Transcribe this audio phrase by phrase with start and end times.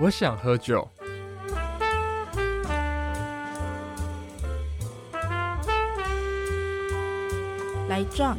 [0.00, 0.88] 我想喝酒。
[7.88, 8.38] 来 drunk。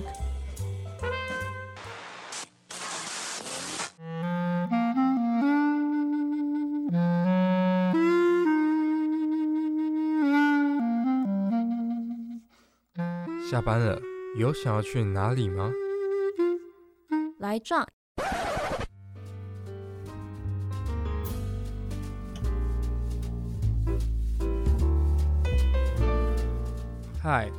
[13.49, 14.01] 下班了，
[14.35, 15.71] 有想要去哪里吗？
[17.37, 17.85] 来 drunk。
[27.35, 27.49] 嗨，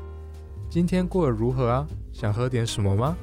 [0.70, 1.84] 今天过得如何啊？
[2.12, 3.16] 想喝点什么吗？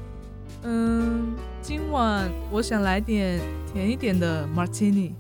[0.64, 3.40] 嗯，今晚我想来点
[3.72, 5.14] 甜一点的 martini。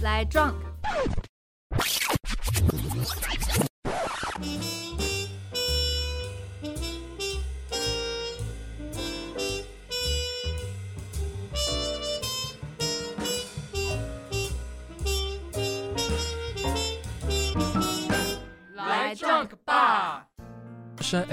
[0.00, 0.54] 来 drunk。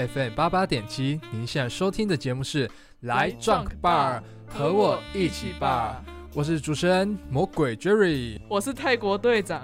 [0.06, 2.68] FM 八八点七，您现在收听的节目是
[3.00, 5.94] 《来 Drunk Bar》，和我一起 bar。
[6.34, 8.40] 我是主持人魔鬼 Jerry。
[8.48, 9.62] 我是泰国队长。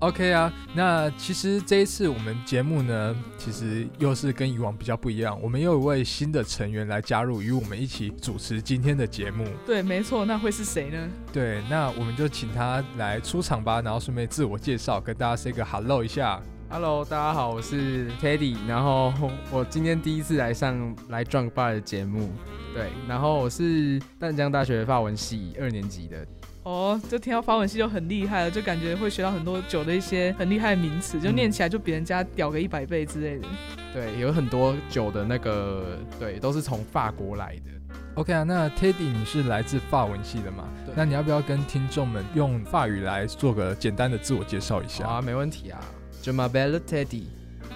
[0.00, 9.46] OK 啊，那其实这一次我们节目呢，其实又是跟以往比较不一样，我们又有一位新的成员来加入，与我们一起主持今天的节目。
[9.66, 11.08] 对，没错，那会是谁呢？
[11.32, 16.42] 对，那我们就请他来出场吧，然后顺便自我介绍，跟大家 say 个 hello 一下。
[16.74, 19.14] Hello，大家好，我是 Teddy，然后
[19.48, 22.32] 我今天第一次来上来 Drunk Bar 的节目，
[22.74, 26.26] 对，然后我是淡江大学法文系二年级的，
[26.64, 33.46] 哦，就听到法文系就很厉害了，就感觉会学到很多酒的一些很厉害的名词，就念起来就比人家屌个一百倍之类的。
[33.92, 37.96] 对，有很多酒的那个，对，都是从法国来的。
[38.16, 40.64] OK 啊，那 Teddy 你是来自法文系的嘛？
[40.84, 45.04] 对那你要不要跟听众们用法语来做个简单的自我介绍一下？
[45.04, 45.80] 好啊，没问题啊。
[46.24, 47.26] Je m'appelle Teddy,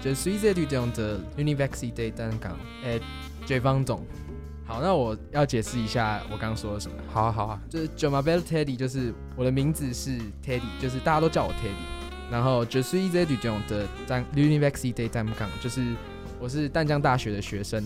[0.03, 2.99] je suis étudiant de l'université d'Angang et
[3.45, 4.03] j 方总。
[4.65, 6.97] 好，那我要解释一下我刚刚说了什么。
[7.13, 7.61] 好啊，好啊。
[7.69, 12.31] 就是 j o m a b e l Teddy，就是我的名字是 Teddy，就是大家都叫我 Teddy。
[12.31, 13.85] 然后 Je suis étudiant de
[14.33, 15.93] l'université d'Angang，就是
[16.39, 17.83] 我是淡江大学的学生。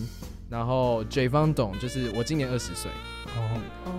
[0.48, 2.90] 然后 J 方董就是我今年二十岁。
[3.36, 3.92] 哦，哦，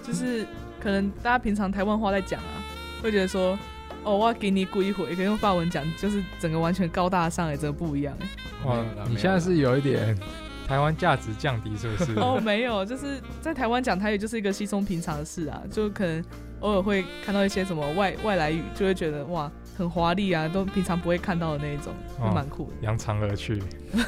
[0.00, 0.46] 就是
[0.80, 2.62] 可能大家平常台湾话在讲啊，
[3.02, 3.58] 会觉得说，
[4.04, 8.26] 哦，我要给你跪一回，可以用法文讲，就是整个完全高大上哎，真的不一样哎。
[8.66, 10.16] 哇你现在是有一点
[10.66, 12.12] 台湾价值降低，是不是？
[12.20, 16.24] 哦，没有，就是在台湾讲台语就是一个稀松平常的事啊，就可能
[16.60, 22.72] 偶尔会看到一些什么外外来语，就会觉得哇很华丽啊，都平常不会看到的那一种，哦蛮酷的。
[22.82, 23.62] 扬长而去。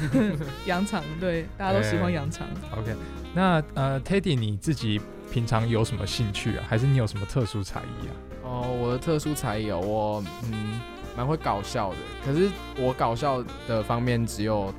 [0.66, 2.46] 扬长，对，大家都喜欢扬长。
[2.78, 2.94] OK，
[3.34, 6.64] 那呃，Teddy 你自己平常有什么兴趣啊？
[6.68, 8.12] 还是你有什么特殊才艺啊？
[8.46, 10.80] 哦，我的特殊才艺哦，我嗯
[11.16, 12.48] 蛮会搞笑的，可是
[12.78, 14.72] 我搞笑的方面只有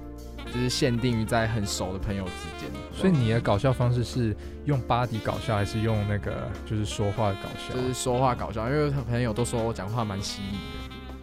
[0.45, 4.35] 就是限定于在很熟的朋友之间，所以你的搞笑方式是
[4.65, 7.73] 用 body 搞笑，还是用那个就是说话搞笑？
[7.75, 10.57] 就是说话搞笑，因为朋友都说我讲话蛮犀利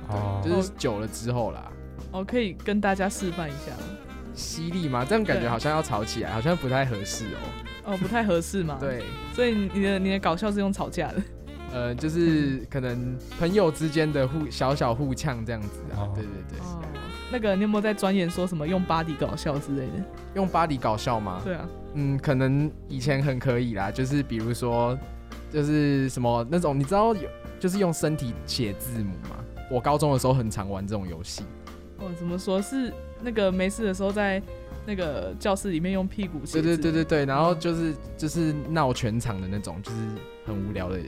[0.09, 1.71] 的，哦，就是久了之后啦。
[2.13, 3.99] 哦，可以跟大家示范一下吗？
[4.35, 5.05] 犀利吗？
[5.09, 7.39] 这样感觉好像要吵起来，好像不太合适哦。
[7.87, 8.77] 哦，不太合适嘛。
[8.83, 11.23] 对，所以你的你的搞笑是用吵架的。
[11.75, 16.07] 呃，就是可能朋友之间的互小小互呛这样子啊。
[16.07, 16.81] 哦对对对，哦，
[17.33, 19.93] 那个你有没有在钻研说什么用 body 搞笑之类的？
[20.37, 21.41] 用巴黎搞笑吗？
[21.43, 24.97] 对啊，嗯，可能以前很可以啦，就是比如说，
[25.51, 29.37] 就是什么那种，你知道有，就是用身体写字母吗？
[29.69, 31.43] 我高中的时候很常玩这种游戏。
[31.99, 34.41] 哦，怎么说是那个没事的时候在
[34.87, 36.77] 那个教室里面用屁股写对。
[36.77, 39.97] 对对对对，然后就是就是闹全场的那种，就是
[40.47, 41.01] 很无聊的。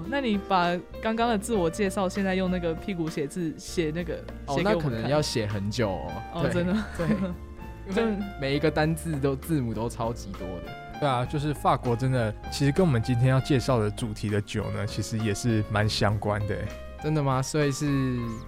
[0.00, 4.14] 哦，那你把刚刚的自我介绍，现在用那个屁股写字写那个
[4.46, 6.12] 哦那可能要写很久哦。
[6.34, 6.76] 哦，真的。
[6.96, 7.06] 对，
[7.90, 10.72] 因为每一个单字都字母都超级多的。
[11.00, 16.56] 对啊，就是法国真的，其实跟我们今天要介绍的主题的酒呢，其实也是蛮相关的。
[17.02, 17.40] 真的吗？
[17.40, 17.86] 所以是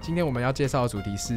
[0.01, 1.35] 今天我们要介绍的主题是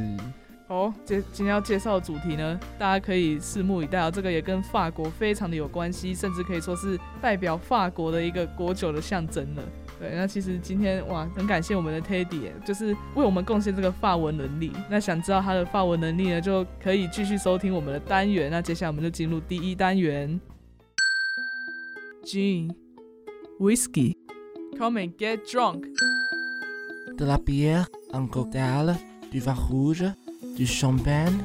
[0.68, 4.12] 哦，今今天要介绍的主题呢，大家可以拭目以待哦。
[4.12, 9.63] 这个也跟法国非常的有关系，甚至可以说是代表法国的一个国酒的象征了。
[9.99, 14.73] 对，那其实今天哇，很感谢我们的 Teddy，耶就是为我们贡献这个法文能力。
[14.88, 18.50] 那想知道他的法文能力呢，就可以继续收听我们的单元。
[18.50, 20.41] 那接下来我们就进入第一单元，
[22.25, 22.75] Gin
[23.58, 24.17] Whisky
[24.79, 25.85] Come and get drunk。
[27.19, 28.97] de la bière, un cocktail,
[29.31, 30.05] du vin rouge,
[30.56, 31.38] du champagne.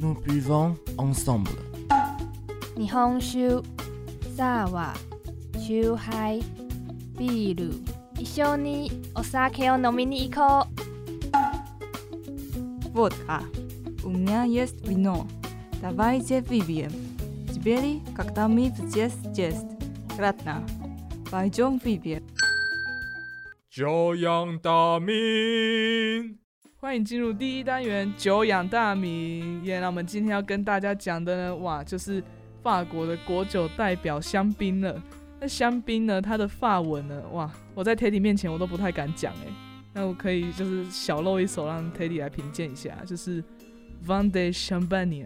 [0.00, 1.52] Nous buvons ensemble.
[2.76, 3.62] 日本酒、
[4.36, 6.42] サワー、チューハイ、
[7.20, 7.74] ビール。
[8.18, 10.86] 一緒にお酒を飲みに行こう。
[12.94, 13.42] Водка.
[14.04, 15.26] У меня есть вино.
[15.82, 16.90] Давайте выпьем.
[17.52, 19.66] Теперь, когда мы здесь есть,
[20.16, 20.62] кратно.
[21.30, 22.22] Пойдем выпьем.
[23.68, 26.38] 久仰大名。
[26.78, 29.62] 欢迎进入第一单元久仰大名。
[29.64, 32.22] 耶，那我们今天要跟大家讲的呢，哇，就是
[32.62, 35.02] 法国的国酒代表香槟了。
[35.41, 39.51] 那香槟呢，它的发文呢，哇，我在 Teddy 面前我都不太敢讲哎。
[39.91, 43.43] 那我可以就是小露一手，让 Teddy 来评鉴一下，就是
[44.05, 45.25] Van de Champagne，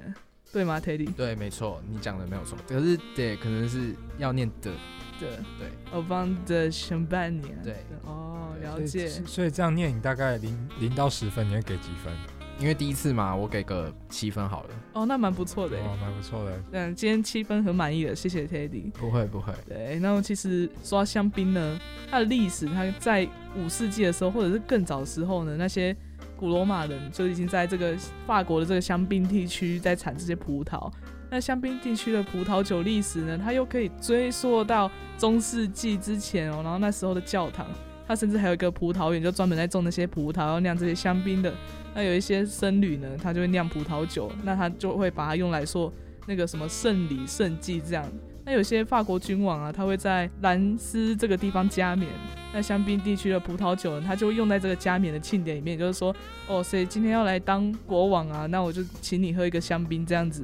[0.53, 1.13] 对吗，Teddy？
[1.13, 2.57] 对，没错，你讲的没有错。
[2.65, 4.71] 可是对，可能是要念的，
[5.19, 5.29] 对
[5.59, 7.41] 对，哦，Van de Champagne。
[7.61, 7.75] 对，
[8.05, 9.07] 哦，了解。
[9.07, 12.13] 所以所以这样念，你大概零零到十分，你会给几分？
[12.59, 14.69] 因为第一次嘛，我给个七分好了。
[14.93, 16.63] 哦，那蛮不错的蛮不错的。
[16.71, 18.89] 嗯，今天七分很满意了，谢谢 Teddy。
[18.91, 21.79] 不会不会，对，那么其实说到香槟呢，
[22.09, 25.95] 它的历史，它在五世纪的时候，或者是更早的时候呢，那些
[26.37, 30.91] 古罗马人就已经在这个法国的这个香槟地区在产这些葡萄。
[31.29, 37.67] 那香槟地区的葡萄酒历史呢，它又可以追溯到中世纪之前哦，然后那时候的教堂，
[38.07, 41.53] 他甚至还有一个葡萄园，就专门在种那些葡萄，要酿这些香槟的。
[41.93, 45.91] 那有一些僧侣呢，他就会酿葡萄酒，那他就会把它用来做
[46.27, 48.05] 那个什么圣礼、圣祭这样。
[48.43, 52.09] 那有些法国君王啊，他会在兰斯这个地方加冕。
[52.53, 56.15] 那香槟地区的葡萄酒呢，他就会用在这个加冕的庆典里面，就是说，
[56.47, 60.43] 哦，谁今天要来当国王啊，那我就请你喝一个香槟这样子。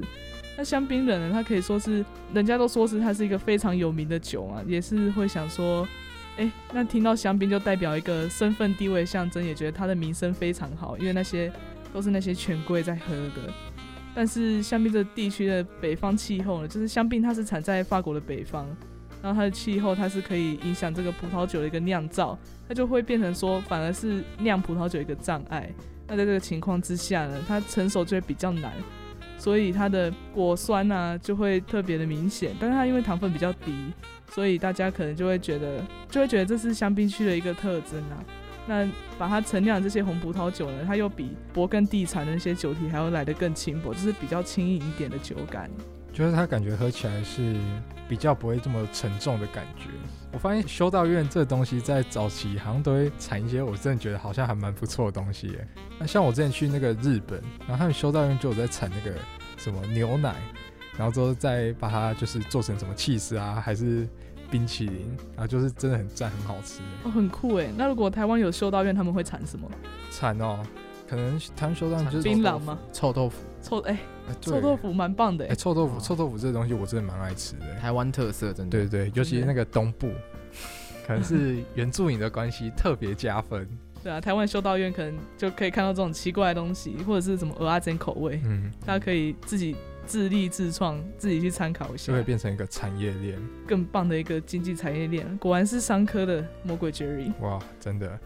[0.56, 2.04] 那香槟人呢，他可以说是，
[2.34, 5.86] 人家都说是它是一个非常有名的酒啊，也是会想说，
[6.38, 11.52] 哎，那听到香槟就代表一个身份地位象征，也觉得它的名声非常好，因为那些
[11.92, 13.52] 都是那些权贵在喝的。
[14.14, 18.66] 但是香槟这地区的北方气候呢，就是香槟它是产在法国的北方，
[19.22, 25.70] 然后它的气候它是可以影响这个葡萄酒的一个酿造，它就会变成说反而是酿葡萄酒一个障碍。
[26.08, 28.72] 那在这个情况之下呢，它成熟就会比较难，
[29.38, 32.52] 所以它的果酸啊就会特别的明显。
[32.58, 33.72] 但是它因为糖分比较低，
[34.34, 38.24] 所以大家可能就会觉得就会觉得这是香槟区的一个特征啊。
[38.66, 38.88] 那
[39.18, 45.68] 把它陈酿这些红葡萄酒呢，它又比勃艮第产的那些酒体还要来得更轻薄，就是比较轻盈一点的酒感。
[46.12, 47.56] 就是它感觉喝起来是
[48.06, 49.86] 比较不会这么沉重的感觉。
[50.30, 55.66] 我发现修道院这东西在早期好像都会产一些我真的觉得好像还蛮不错的东西耶。
[55.98, 59.16] 那像我之前去那个日本，然后他们修道院就有在产那个
[59.56, 60.36] 什么牛奶，
[60.96, 64.06] 然后之后再把它就是做成什么 cheese 啊，还是
[64.50, 66.80] 冰淇淋，然后就是真的很赞，很好吃。
[67.04, 67.68] 哦，很酷哎。
[67.76, 69.70] 那如果台湾有修道院，他们会产什么？
[70.10, 70.62] 产哦，
[71.08, 72.78] 可能他们修道院就是槟榔吗？
[72.92, 73.98] 臭豆腐，臭哎、
[74.40, 75.54] 臭豆腐蛮棒的哎、哎。
[75.54, 77.74] 臭豆腐，哦臭豆腐这个东西我真的蛮爱吃的。
[77.80, 78.78] 台湾特色真的。
[78.78, 80.10] 对对，尤其是那个东部，
[81.06, 83.66] 可能是原住民的关系特别加分。
[84.02, 89.76] 对啊，台湾修道院可能就可以看到这种奇怪的东西，或者是什么鹅阿珍口味，嗯，大家可以自己
[90.06, 93.40] 自立自创，自己去参考一下就，会变成一个产业链。
[93.66, 95.36] 更棒的一个经济产业链。
[95.38, 97.32] 果然是商科的魔鬼 Jerry。
[97.40, 98.18] 哇，真的。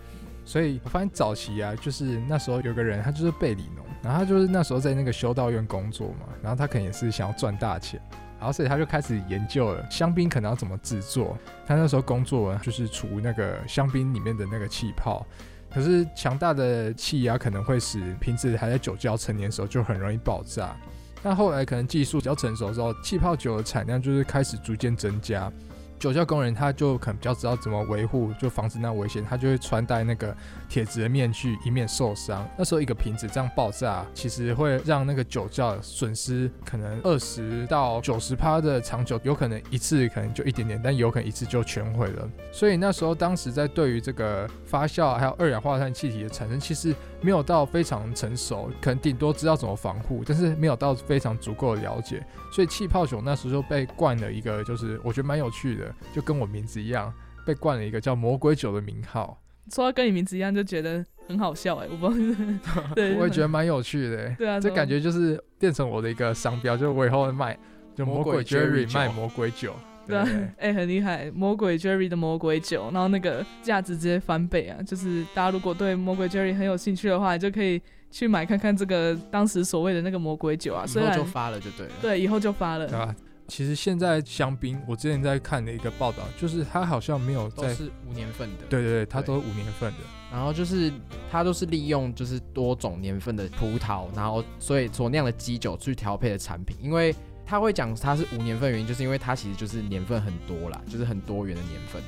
[0.45, 8.01] 所以我发现早期啊，就是那时候有个人，他就是贝里农，然后他就是那时候在那个修道院工作嘛，然后他可能也是想要赚大钱，
[8.39, 11.37] 然后所以他就开始研究了香槟可能要怎么制作。
[11.67, 15.27] 他那时候工作就是除那个香槟里面的那个气泡，
[15.69, 20.77] 可是强大的气压可能会使瓶子还在酒窖陈年的时候就很容易爆炸。
[21.29, 25.53] 但后来可能技术比较成熟之后，气泡酒的产量就是开始逐渐增加。
[25.99, 30.33] 酒窖工人他就可能比较知道怎么维护，就防止那危险，他就会穿戴那个
[30.69, 32.47] 铁质的面具，以免受伤。
[32.57, 42.31] 那时候一个瓶子这样爆炸，其实会让那个酒窖损失可能二十到九十趴的长酒，有可能一次可能就一点点，但有可能一次就全毁了。
[42.53, 46.95] 所以那时候当时在对于这个发酵还有二氧化碳气体的产生，其实
[47.27, 52.25] 没有到非常成熟，可能顶多知道怎么防护，但是没有到非常足够的了解。
[52.53, 57.13] 所以气泡酒那时候就被冠了一个，就是我觉得蛮有趣的，就跟我名字一样，
[57.45, 59.43] 被冠了一个叫魔鬼酒的名号。
[59.73, 62.33] 说到跟你名字一样，就觉得很好笑哎，我不知
[62.65, 67.59] 道， 对，我也觉得蛮有趣的， 对啊，这感觉就是变成我的一个商标，就是我以后会卖，
[67.97, 69.75] 就魔鬼 Jerry 卖魔鬼酒。
[70.07, 74.83] 对啊对，哎、很厉害，魔鬼 Jerry 的魔鬼酒，然后那个价值直接翻倍啊！
[74.83, 80.85] 就是大家如果对魔鬼 Jerry 很有兴趣的话，你就可以去买看看这个当时所谓的那个魔鬼酒啊。
[80.87, 81.93] 以后就发了就对了。
[82.01, 82.87] 对，以后就发了。
[82.87, 83.15] 对吧？
[83.49, 88.65] 其实现在香槟，我之前在看的一个报道，就是它好像没有在，都是五年份的。
[88.69, 89.99] 对对对，它都是五年份的。
[90.33, 90.93] 然后就是
[91.31, 97.15] 它都是利用就是多种年份的葡萄，然后所以所酿的基酒去调配的产品，因为
[97.47, 102.03] 他会讲它是无年份，原因就是因为它其实就是年份很多啦，就是很多元的年份。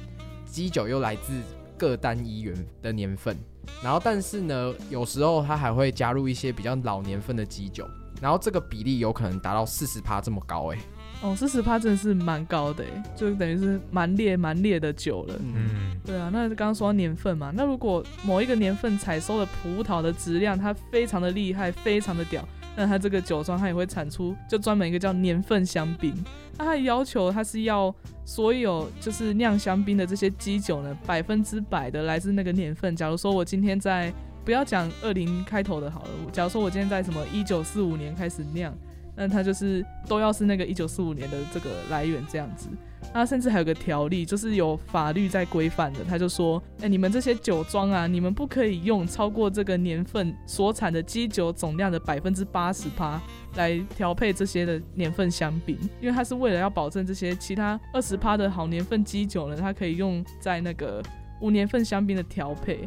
[0.44, 1.32] 基酒又来自
[1.76, 3.36] 各单一元的年份，
[3.82, 7.86] 然后但是呢，有时候它还会加入一些比较老年份的基酒，
[8.20, 10.78] 然后这个比例有可能达到四十趴这么高哎、
[11.22, 15.34] 哦，四十趴真的是蛮高的诶，就等于是蛮烈蛮烈的酒了。
[15.38, 22.42] 嗯，嗯，对啊，那刚刚说到年份嘛，那如果某一个年份采收的葡萄的质量它非常的厉害，非常的屌，
[22.78, 26.14] 那它这个酒庄它也会产出就专门一个叫年份香槟。
[26.56, 27.92] 那它要求它是要
[28.24, 32.94] 所有就是酿香槟的这些基酒呢，百分之百的来自那个年份。
[32.94, 34.12] 假如说我今天在
[34.44, 38.72] 不要讲二零开头的好了，假如说我今天在什么一九四五年开始酿，
[39.16, 42.68] 那它就是都要是那个一九四五年的这个来源这样子。
[43.14, 46.04] 那甚至还有个条例，就是有法律在规范的。
[46.04, 53.20] 他就说，哎、你们这些酒庄啊，你们不可以用超过这个年份所产的基酒总量的百分之八十趴
[53.56, 61.02] 来调配这些的年份香槟，因为它是为了要保证这些其他二十趴的好年份基酒呢，它可以用在那个
[61.40, 62.86] 无年份香槟的调配。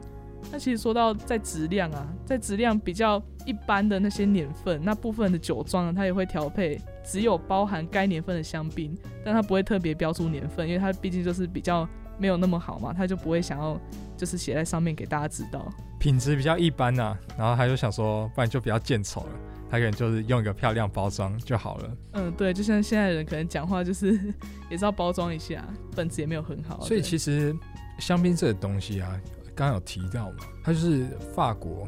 [0.51, 13.79] 那其实说到在质量啊，在质量比较一般的那些年份，那部分的酒庄呢，它也会调配只有包含该年份的香槟，但它不会特别标出年份，因为它毕竟就是比较没有那么好嘛，它就不会想要
[14.15, 15.71] 就是写在上面给大家知道。
[15.99, 19.29] 品质比较一般呐、然后他就想说，不然就比较见丑了，
[19.69, 21.97] 他可能就是用一个漂亮包装就好了。
[22.13, 24.19] 嗯，对，就像现在的人可能讲话就是
[24.67, 25.63] 也是要包装一下，
[25.95, 26.81] 本质也没有很好。
[26.81, 27.55] 所以其实
[27.99, 29.15] 香槟这个东西啊，
[29.67, 31.87] 刚有提到嘛，它就是法国，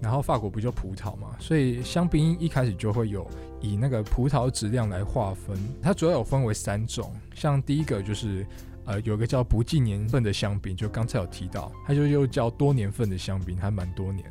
[0.00, 3.28] 然后法国不就葡萄嘛，所以香槟一开始就会有
[3.60, 8.46] 以那个葡萄质量来划分，它主要有分为三种，像第一个就是。
[8.86, 14.30] 呃，有个叫不计年份的香槟，就刚才有提到，它就又叫多年份的香槟，还蛮多年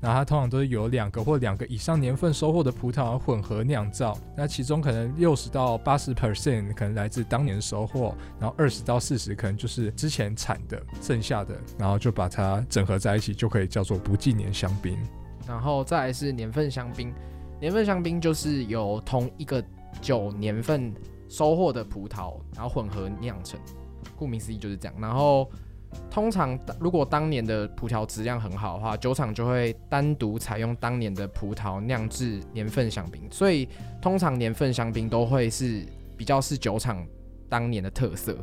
[0.00, 0.16] 那。
[0.16, 14.98] 它通常都是由两个或两个以上年份收获的葡萄混合酿造，那其中可能六十到八十 percent 可能来自当年收获，然后二十到四十可能就是之前产的剩下的，然后就把它整合在一起，就可以叫做不计年香槟。
[15.46, 17.12] 然后再来是年份香槟，
[17.60, 19.62] 年份香槟就是由同一个
[20.00, 20.94] 酒年份
[21.28, 23.60] 收获的葡萄，然后混合酿成，
[24.16, 24.94] 顾名思义就是这样。
[24.98, 25.50] 然后
[26.10, 33.68] 通常如果当年的葡萄质量很好的话，酒厂就会单独采用当年的葡萄酿制年份香槟，所以
[34.00, 35.84] 通常年份香槟都会是
[36.16, 37.06] 比较是酒厂
[37.48, 38.36] 当年的特色。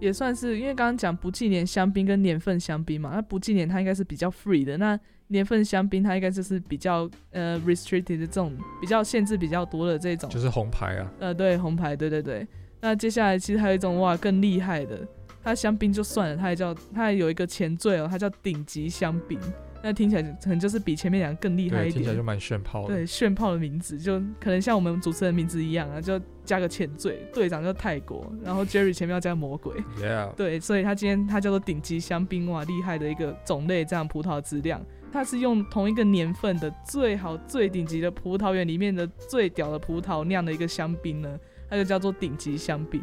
[0.00, 12.46] 也算是，因为刚刚讲不计年香槟跟年份香槟嘛，那不计年它应该是比较 free 的，那年份香槟它应该就是比较呃 restricted 的这种比较限制比较多的这种，就是红牌啊，呃对红牌，对对对。
[12.80, 15.08] 那接下来其实还有一种哇更厉害的，
[15.44, 19.38] 它香槟就算了，它还叫它还有一个前缀哦，它叫顶级香槟，
[19.82, 22.22] 那听起来可能就是比前面两个更厉害，一点听起来就。
[22.22, 22.94] 蛮炫炮的。
[22.94, 34.80] 对，炫炮的名字就可能像我们主持人名字一样啊，就加个前缀，队长叫泰国，然后 Jerry 前面要加魔鬼，，Yeah，对，所以他今天他叫做顶级香槟哇，厉害的一个种类，这样葡萄质量，
[35.12, 43.02] 它是用同一个年份的最好最顶级的葡萄园里面的最屌的葡萄酿的一个香槟呢，它就叫做顶级香槟。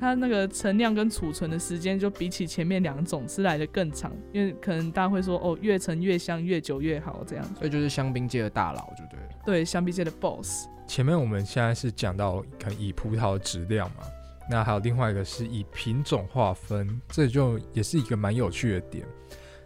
[0.00, 7.44] 它那个存量跟储存的时间就比起前面两种是来的更长，因为可能大家会说哦，越陈越香，越久越好这样。
[7.56, 9.28] 所以就是香槟界的大佬，就对了。
[9.44, 10.66] 对，香槟界的 boss。
[10.86, 14.04] 前面我们现在是讲到可能以葡萄的质量嘛，
[14.50, 19.06] 那还有另外一个是以品种划分，这就也是一个蛮有趣的点。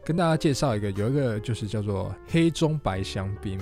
[0.05, 3.59] 跟大家介绍一个，有一个就是叫做黑中白香槟，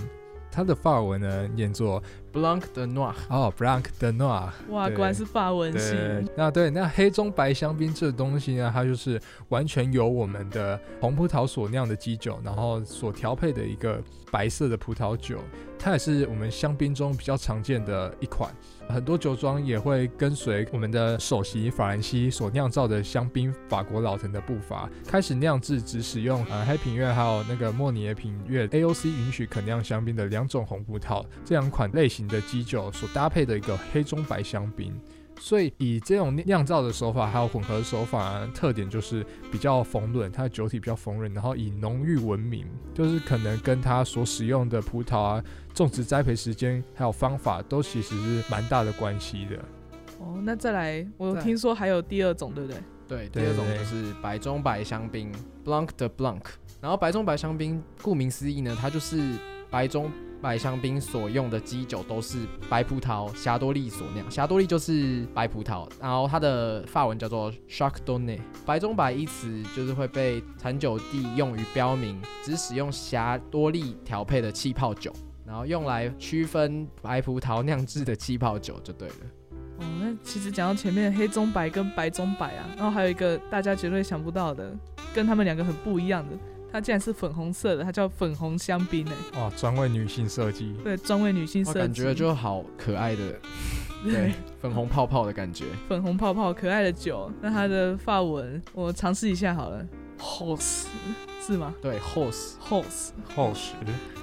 [0.51, 2.03] 它的法文呢念作
[2.33, 4.51] Blanc de Noir，哦 Blanc de Noir。
[4.71, 5.91] 哇，果然是法文系。
[5.91, 15.39] 对，那对那黑中白香槟这东西呢，它就是完全由我们的红葡萄所酿的基酒，然后所调配的一个白色的葡萄酒，
[15.79, 18.51] 它也是我们香槟中比较常见的一款。
[18.89, 34.93] 很多酒庄也会跟随我们的首席法兰西所酿造的香槟法国老藤的步伐，开始酿制只使用呃黑品月还有那个莫尼耶品月 AOC 允许可酿香槟的两种红葡萄这两款类型的基酒所搭配的一个黑中白香槟。
[35.41, 42.65] 所以以这种酿造的手法还有混合手法、特点就是比较丰润，它的酒体比较丰润，然后以浓郁闻名，
[42.95, 45.43] 就是可能跟它所使用的葡萄啊、
[45.75, 49.57] 种植栽培时间还有方法都其实是蛮大的关系的。
[50.21, 52.81] 哦，那再来，我再听说还有第二种，对不对？
[53.09, 55.33] 对，第二种就是白中白香槟
[55.65, 56.43] Blanc de Blanc。
[56.81, 59.21] 然后白中白香槟，顾名思义呢，它就是
[59.71, 60.09] 白中
[60.43, 68.41] 白香槟所用的基酒都是白葡萄霞多丽所酿，霞多丽就是白葡萄，然后它的法文叫做 Chardonnay。
[68.67, 75.13] 白中白一词就是会被产酒地用于标明只使用霞多丽调配的气泡酒。
[75.45, 79.15] 然后用来区分白葡萄酿制的气泡酒就对了。
[79.81, 84.75] 哦，那其实讲到前面黑中白跟白中白啊，然后还有一个大家绝对想不到的，
[85.15, 86.37] 跟他们两个很不一样的，
[86.73, 93.39] 它竟然是粉红色的，它叫粉红香槟哎，哇，专为女性设计，对，专为女性我设计，感觉就好可爱的，
[94.03, 95.67] 对对，粉红泡泡的感觉。
[95.89, 99.87] 粉红泡泡可爱的酒，那它的发文我尝试一下好了
[100.19, 100.87] ，Hose
[101.47, 101.75] 是吗？
[101.83, 103.75] 对，horse，？Hose 厚实，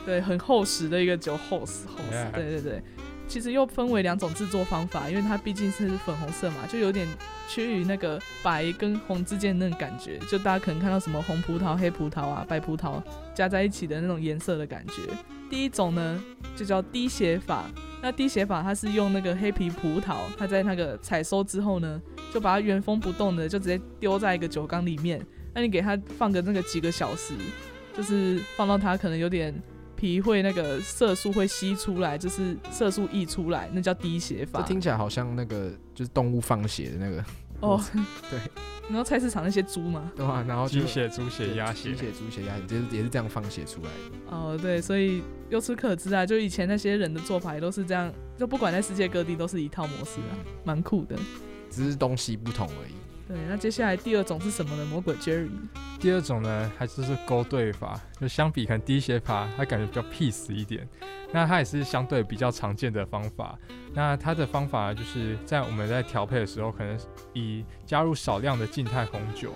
[0.06, 2.84] 对，很厚实的一个酒，Hose Hose，Yeah 对对对。
[3.30, 7.08] 其实又分为两种制作方法，因为它毕竟是粉红色嘛，就有点
[7.48, 10.18] 趋于那个白跟红之间那种感觉。
[10.28, 13.02] 就大家可能看到什么红葡萄、黑葡萄啊、白葡萄
[13.36, 15.04] 加在一起的那种颜色的感觉。
[15.48, 16.24] 第一种呢，
[16.56, 17.66] 就叫滴血法。
[18.02, 22.02] 那滴血法它是用那个黑皮葡萄，它在那个采收之后呢，
[22.34, 25.24] 就把它原封不动的就直接丢在一个酒缸里面。
[25.54, 27.36] 那你给它放个那个几个小时，
[27.96, 29.54] 就是放到它可能有点
[30.00, 34.62] 皮会那个色素会吸出来，就是色素溢出来，那叫滴血法。
[34.62, 37.26] 这听起来好像那个就是动物放血的那个，
[37.60, 37.84] 哦，
[38.32, 38.40] 对，
[38.88, 40.42] 然后菜市场那些猪嘛，对吧？
[40.48, 44.38] 然后就鸡血、猪血、鸭血鸡，血、猪血、鸭血，就是也是这样放血出来的。
[44.38, 51.18] 哦，对，所以由此可知啊，就以前那些人的做法也都是这样，就不管在世界各地都是一套模式啊，蛮酷的。
[51.70, 52.94] 只是东西不同而已。
[53.30, 54.84] 对，那接下来第二种是什么呢？
[54.86, 55.52] 魔鬼 Jerry。
[56.00, 60.90] 第二种呢，还是是勾兑法，就相比可能低血法，它感觉比较 peace 一点。
[61.32, 63.56] 那它也是相对比较常见的方法。
[63.94, 67.00] 那它的方法就是在我们在调配的时候，可能
[67.34, 69.54] 以加入少量的静态红酒。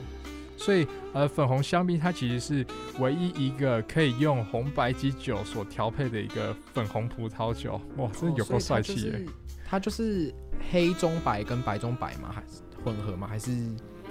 [0.55, 2.65] 所以，呃，粉红香槟它其实是
[2.99, 7.81] 唯一一个可以用红白基酒所调配的一个粉红葡萄酒。
[7.97, 9.25] 哇，真的有够帅气耶！
[9.25, 9.31] 哦
[9.65, 10.31] 它就是
[10.71, 12.29] 黑中白跟白中白吗？
[12.31, 13.27] 还是混合吗？
[13.27, 13.51] 还是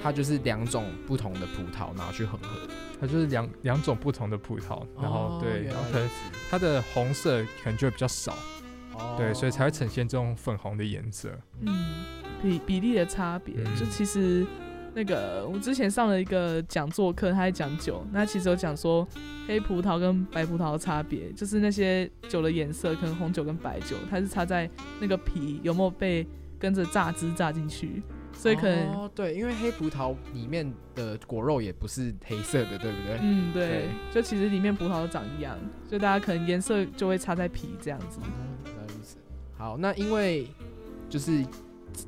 [0.03, 2.49] 它就是两种不同的葡萄拿去混合？
[3.01, 6.09] 它就是两两种不同的葡萄，然后、哦对，然后可能
[6.51, 8.33] 它的红色可能就会比较少，
[8.95, 11.31] 哦对，所以才会呈现这种粉红的颜色。
[11.61, 12.05] 嗯，
[12.41, 14.47] 比比例的差别，嗯就其实
[14.95, 19.07] 那个我之前上了一个讲座课，他在讲酒，那其实有讲说
[19.49, 24.69] 黑葡萄跟白葡萄的差别，就是那些酒的颜色，可能红酒跟白酒，它是差在
[25.01, 26.27] 那个皮有没有被
[26.59, 28.03] 跟着榨汁榨进去，
[28.35, 28.95] 所以可能。
[28.95, 33.19] 哦对，因为黑葡萄里面的果肉也不是黑色的，对不对？
[33.21, 35.59] 嗯，对对，就其实里面葡萄都长一样，
[35.91, 38.19] 就大家可能颜色就会差在皮这样子。
[38.65, 39.19] 原来如此。
[39.57, 40.47] 好，那因为
[41.11, 41.45] 就是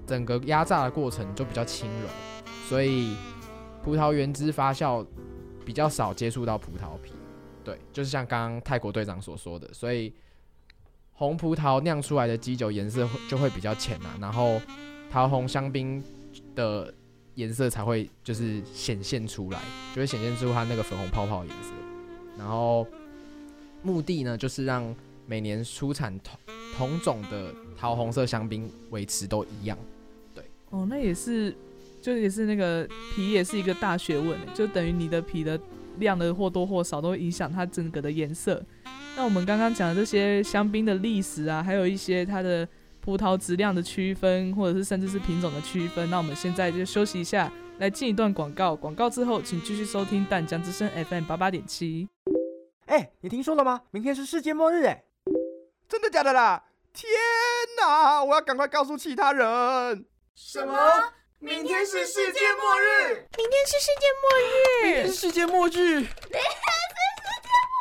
[0.07, 2.09] 整个压榨的过程就比较轻柔，
[2.69, 3.15] 所以
[3.83, 5.07] 葡萄原汁发酵
[5.65, 7.13] 比较少接触到葡萄皮。
[7.63, 10.15] 对，就是像刚刚泰国队长所说的，所以
[11.13, 14.61] 红葡萄酿出来的基酒颜色会就会比较浅啊，然后
[15.11, 16.03] 桃红香槟
[16.55, 16.93] 的
[17.35, 19.61] 颜色才会就是显现出来，
[19.95, 21.71] 就会显现出它那个粉红泡泡的颜色。
[22.39, 22.87] 然后
[23.83, 24.95] 目的呢，就是让
[25.27, 26.39] 每年出产同
[26.77, 29.79] 同种的桃红色香槟维持都一样。
[30.35, 31.55] 对哦，那也是，
[32.03, 35.59] 就也是那个皮也是一个大学问，就等于你的皮的
[35.99, 38.63] 量的或多或少都会影响它整个的颜色。
[39.17, 42.69] 那我们刚刚讲的这些香槟的历史啊，还有一些它的
[43.05, 46.09] 葡萄质量的区分，或者是甚至是品种的区分。
[46.09, 48.75] 那我们现在就休息一下，来进一段广告。
[48.75, 52.09] 广告之后，请继续收听淡江之声 FM 八八点七。
[52.87, 53.83] 哎，你听说了吗？
[53.91, 55.05] 明天是世界末日哎！
[55.87, 56.65] 真的假的啦？
[56.95, 57.11] 天
[57.77, 58.25] 哪！
[58.25, 60.07] 我要赶快告诉其他人。
[60.35, 60.75] 什么？
[61.41, 63.27] 明天是世界末日？
[63.37, 66.01] 明天是世界末日，明天是世界末日！
[66.01, 66.41] 明天
[66.73, 67.79] 是世界末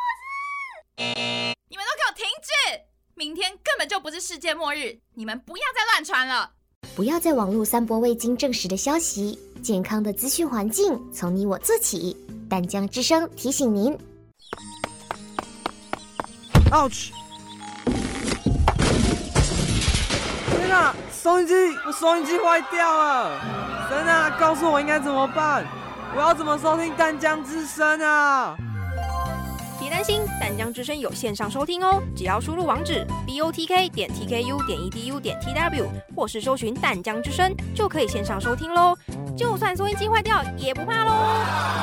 [1.08, 1.08] 日？
[1.70, 2.93] 你们都给我停止！
[3.16, 6.50] 明天根本就不是世界末日，你们不要再乱传了。
[6.96, 12.16] 不要在网络散播未经证实的消息，健康的资讯环境从你我做起。
[12.50, 13.96] 淡江之声提醒您。
[16.72, 17.10] Ouch！
[20.50, 21.54] 天哪，收音机，
[21.86, 23.40] 我收音机坏掉了！
[23.88, 25.64] 神啊，告诉我应该怎么办？
[26.16, 28.56] 我要怎么收听淡江之声啊？
[29.84, 38.96] 别担心，淡江之声有线上收听哦，只要输入网址 b o t k 点 t k u 点 e d u 点 t w，或是搜寻淡江之声，就可以线上收听喽。
[39.36, 41.12] 就算收音机坏掉也不怕喽。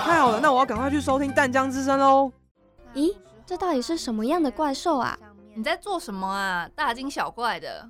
[0.03, 2.31] 太好了，那我要赶快去收听淡江之声喽。
[2.95, 5.15] 咦，这到底是什么样的怪兽啊？
[5.53, 6.67] 你在做什么啊？
[6.75, 7.87] 大惊小怪的。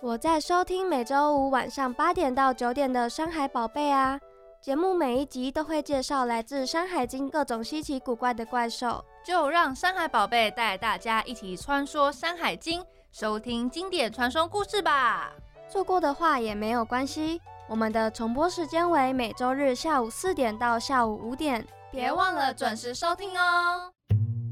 [0.00, 4.18] 我在收听每周五晚上八点到九点的《山海宝贝》啊。
[4.60, 15.32] 节目每一集都会介绍来自《山海经》各种稀奇古怪的怪兽，就让山海宝贝带大家一起穿梭《山海经》，收听经典传说故事吧。
[15.68, 23.90] 错过的话也没有关系，我们的重播时间为每周日下午四点到下午五点，别忘了准时收听哦。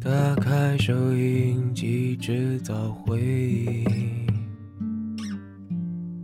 [0.02, 0.10] 打
[0.42, 2.74] 开收音机，制造
[3.06, 3.84] 回忆，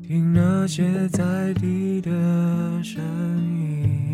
[0.02, 2.10] 听那些在地的
[2.82, 4.09] 声音，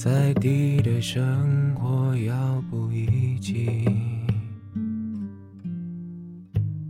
[0.00, 3.84] 在地的生活遥不一起。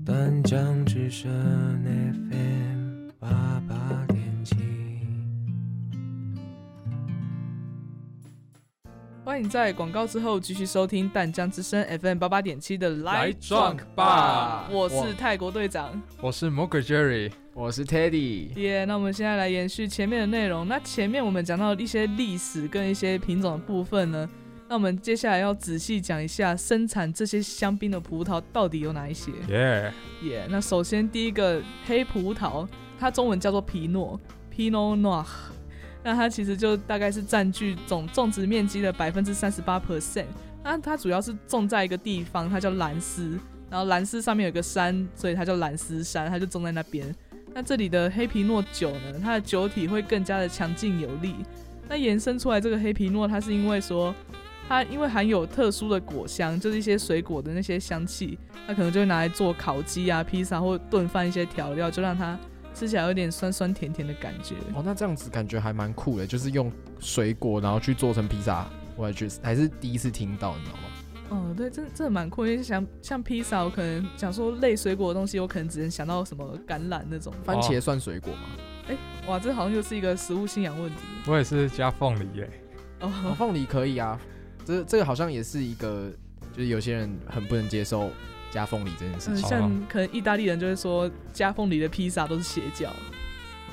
[0.04, 1.30] 丹江之声
[2.30, 4.56] FM 八八点七。
[9.24, 18.54] 欢迎在广告之后继续收听淡江之声 FM 八八点七的来 Drunk Drunk Bar 我是泰国队长，我是 g e Jerry，我是 Teddy。
[18.54, 20.68] 耶、那我们现在来延续前面的内容。
[20.68, 24.30] 那前面我们讲到一些历史跟一些品种的部分呢，
[24.68, 29.32] 那我们接下来要仔细讲一下生产这些香槟的葡萄到底有哪一些。
[29.48, 29.92] 耶、
[30.22, 32.64] 耶、那首先第一个黑葡萄，
[32.96, 34.20] 它中文叫做皮诺
[34.54, 35.26] （Pinot Noir）。
[36.04, 40.26] 那它其实就大概是占据总种植面积的百分之三十八 percent。
[40.62, 43.36] 那它主要是种在一个地方，它叫兰斯，
[43.68, 47.12] 然后兰斯上面有个山，所以它叫兰斯山，它就种在那边。
[47.58, 51.34] 那这里的黑皮诺酒呢，它的酒体会更加的强劲有力。
[51.88, 54.14] 那延伸出来这个黑皮诺，它是因为说
[54.68, 62.38] 它因为含有特殊的果香，就是一些水果的那些香气，它可能就会拿来做烤鸡啊、披萨或炖饭一些调料，就让它
[62.72, 64.54] 吃起来有点酸酸甜甜的感觉。
[64.72, 70.82] 哦，那这样子感觉还蛮酷的，就是用水果然后去做成披萨，我还觉得还是第一次听到，你知道吗？
[71.30, 77.32] 哦，对，真真的蛮酷，因为像像披萨，我可能想说类水果的东西，我可能只能想到什么橄榄那种。
[77.44, 78.40] 番茄算水果吗？
[78.88, 81.02] 哎、哇，这好像又是一个食物信仰问题。
[81.26, 82.50] 我也是加凤梨耶。
[83.00, 84.18] 哦，哦，凤梨可以啊，
[84.64, 86.10] 这这个好像也是一个，
[86.52, 88.10] 就是有些人很不能接受
[88.50, 89.36] 加凤梨这件事。
[89.36, 92.90] 像可能意大利人就会说加凤梨的披萨都是邪教。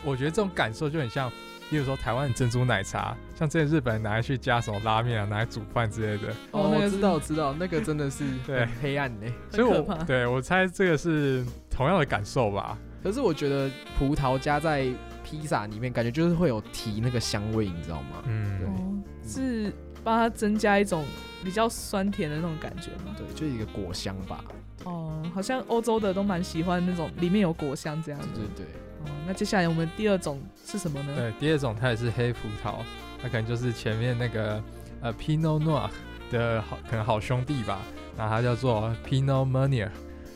[0.03, 1.31] 我觉得这种感受就很像，
[1.71, 6.31] 例如说台湾珍珠奶茶，像这些日本人拿来去加什么拉面啊，拿来煮饭之类的。
[6.51, 9.27] 哦那个是我知道，我知道，那个真的是对很黑暗呢。
[9.51, 12.77] 所以我可怕对我猜这个是同样的感受吧。
[13.03, 14.87] 可是我觉得葡萄加在
[15.23, 18.23] 披萨里面，感觉就是会有提那个香味，你知道吗？
[18.25, 19.73] 嗯，哦，是
[20.03, 21.03] 帮它增加一种
[21.43, 23.15] 比较酸甜的那种感觉吗？
[23.17, 24.43] 对，就是一个果香吧。
[24.83, 28.27] 哦，好像欧洲的都蛮喜欢那种里面有果香这样子。
[28.35, 28.65] 对对。
[28.65, 28.84] 哦，
[29.27, 31.15] 那接下来我们第二种是什么呢？
[31.15, 32.75] 对，第二种它也是黑葡萄，
[33.21, 34.61] 它可能就是前面那个
[35.01, 35.89] 呃 Pinot Noir
[36.31, 37.79] 的好可能好兄弟吧，
[38.17, 39.89] 然后它叫做 Pinot Meunier。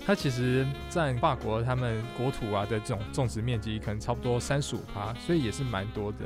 [0.05, 6.17] 它其实占法国他们国土啊的这种种植面积可能差不多三十五趴，所以也是蛮多的。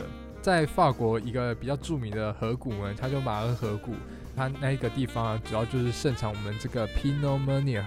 [0.42, 3.94] 在法国一个比较著名的河谷呢，它叫马恩河谷，
[4.38, 7.84] 它那一个地方啊，主要就是盛产我们这个 Pinot Meunier。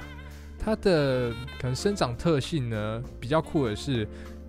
[0.59, 4.07] 它的可能生长特性呢比较酷的是，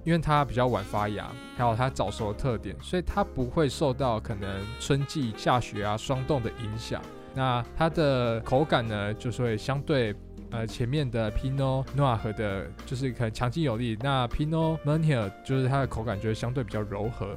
[0.08, 7.02] 因为它比较晚发芽，还有它早熟的特点，所以它不会受到可能春季下雪啊、霜冻的影响。
[7.36, 10.16] 那它的口感呢，就是会相对
[10.50, 13.98] 呃前面的 Pinot Noir 的，就是可能强劲有力。
[14.00, 17.36] 那 Pinot Meunier 就是它的口感就会相对比较柔和。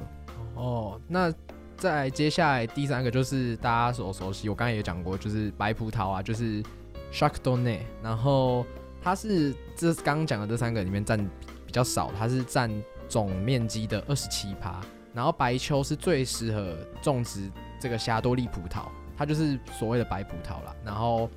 [0.55, 1.29] 哦，那
[1.75, 6.63] 再接下来第三个就是大家所熟悉，我刚才也讲过，就是白葡萄啊，就是
[7.11, 8.65] Chardonnay，然后
[9.03, 11.19] 它是这刚讲的这三个里面占
[11.71, 12.69] 比较少，它是占
[13.07, 14.81] 总面积的二十七趴。
[15.13, 18.83] 然后白丘是最适合种植这个霞多丽葡萄，
[19.17, 20.75] 它就是所谓的白葡萄啦。
[20.83, 21.29] 然后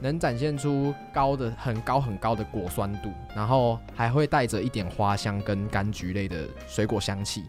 [0.00, 7.44] 能展现出高的很高很高的果酸度，然后还会带着一点花香跟柑橘类的水果香气。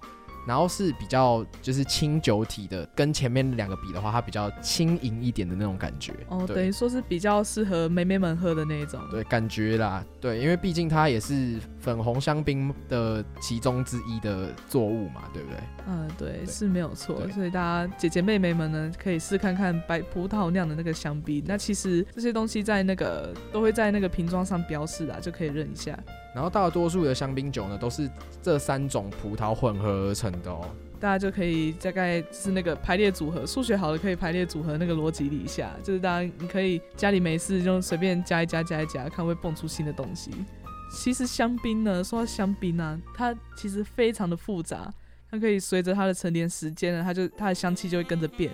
[0.48, 6.14] 然后是比较就是轻酒体的，跟前面两个比的话，它比较轻盈一点的那种感觉。
[6.30, 9.02] 哦，等于说是比较适合妹妹们喝的那一种。
[9.12, 15.58] 对，感觉啦，对，因为毕竟它也是粉红香槟的其中之一的作物嘛，对不对？
[15.88, 17.28] 嗯，对，是没有错。
[17.32, 21.44] 所以大家姐姐妹妹们呢，可以试看看白葡萄酿的那个香槟。
[21.46, 25.98] 那其实这些东西在那个都会在那个瓶装上标示啊，就可以认一下。
[26.38, 28.08] 然后大多数的香槟酒呢，都是
[28.43, 30.69] 这三种葡萄混合而成的哦。
[31.00, 40.30] 大家就可以大概是那个排列组合，数学好的可以排列组合那个逻辑理一下，就是大家你可以家里没事就随便加一加加一加，看会蹦出新的东西。
[40.91, 44.93] 其实香槟呢，说到香槟啊，它其实非常的复杂，
[45.32, 48.52] 它可以随着它的陈年时间呢，它就它的香气就会跟着变。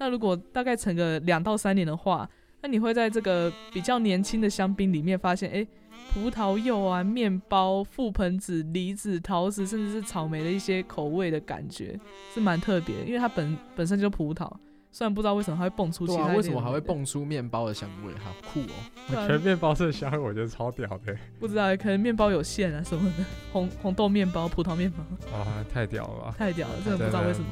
[0.00, 2.28] 那如果大概陈个两到三年的话，
[2.60, 5.66] 那你会在这个比较年轻的香槟里面发现，哎，
[6.12, 11.98] 葡萄柚啊、面包、覆盆子、梨子、桃子，甚至是草莓的一些口味的感觉，
[12.34, 13.04] 是蛮特别的。
[13.04, 14.50] 因为它本本身就是葡萄，
[14.90, 18.12] 虽然不知道为什么它会蹦出其他为什么还会蹦出面包的香味？
[18.14, 18.74] 好酷哦！
[19.08, 24.98] 我觉得面包色香味我觉得超屌的不知道，可能面包有馅啊什么的，红红豆面包、葡萄面包，
[25.36, 26.34] 啊，太屌了吧！
[26.36, 27.46] 太屌了，真的不知道为什么。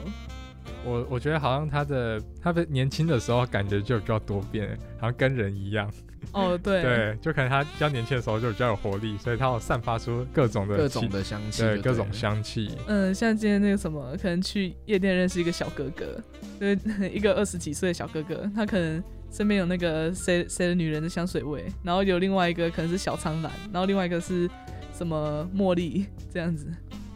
[0.85, 5.91] 我我觉得好像他的他的年轻的时候感觉就比较多变，好像跟人一样。
[6.33, 12.71] 哦，对，对，就可能他比较年轻的时候就比较有活力，所以他有散发出各种的各气种的香气对，各种香气。
[12.87, 16.21] 嗯，像今天那个什么，可能去夜店认识一个小哥哥，
[16.61, 24.49] 就是一个二十几岁的小哥哥，他可能身边有那个谁谁的女人的香水味，然后有另外一个可能是小苍兰，然后另外一个是
[24.97, 26.67] 什么茉莉这样子，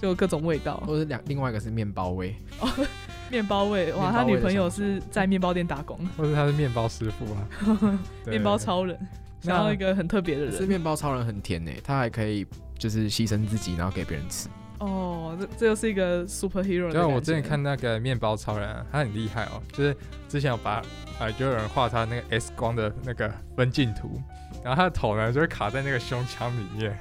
[0.00, 0.82] 就各种味道。
[0.86, 2.34] 或者两另外一个是面包味，
[3.32, 8.98] 面包味，哇，他女朋友是在面包店打工，或者他是面包师傅啊， 面包超人，
[9.40, 10.54] 想要一个很特别的人。
[10.54, 12.46] 是面包超人很甜呢，他还可以
[12.78, 14.50] 就是牺牲自己，然后给别人吃。
[14.80, 19.96] 哦，这这又是一个 superhero 的对啊，我之前看那个面包超人啊，他很厉害哦，就是
[20.28, 20.82] 之前有把
[21.18, 24.20] 啊、就有人画他那个 X 光的那个分镜图，
[24.62, 26.98] 然后他的头呢就会卡在那个胸腔里面。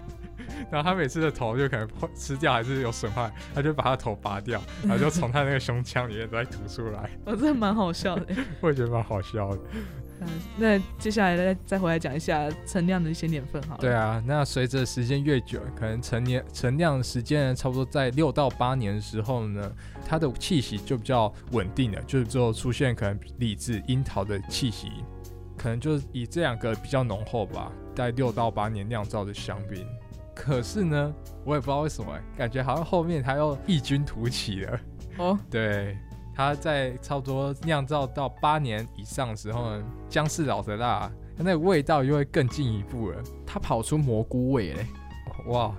[0.71, 7.09] 然后他每次的头就可能破吃掉还是有损坏，他就把他的头拔掉，然后就从他那个胸腔里面再吐出来。
[7.25, 8.25] 哦，这蛮好笑的。
[8.59, 9.61] 我也觉得蛮好笑的。
[10.23, 13.81] 嗯，那接下来再再回来讲一下陈酿的一些年份好了。
[13.81, 19.71] 对啊，那随着时间越久，可能陈年陈酿的时间，差不多在六到八年的时候呢，
[20.07, 24.91] 它的气息就比较稳定了，就是之后出现可能李子、樱桃的气息，
[25.57, 29.83] 可能就是以这两个比较浓厚吧，在六到八年酿造的香槟。
[30.41, 31.13] 可是呢，
[31.45, 34.79] 我也不知道为什么、感觉好像后面它又异军突起了。
[35.19, 35.95] 哦， 对，
[36.33, 43.21] 它在差不多酿造到八年以上的时候呢，姜是老的辣，那个味道又会更进一步了。
[43.45, 44.87] 它跑出蘑菇味嘞，
[45.45, 45.75] 哇！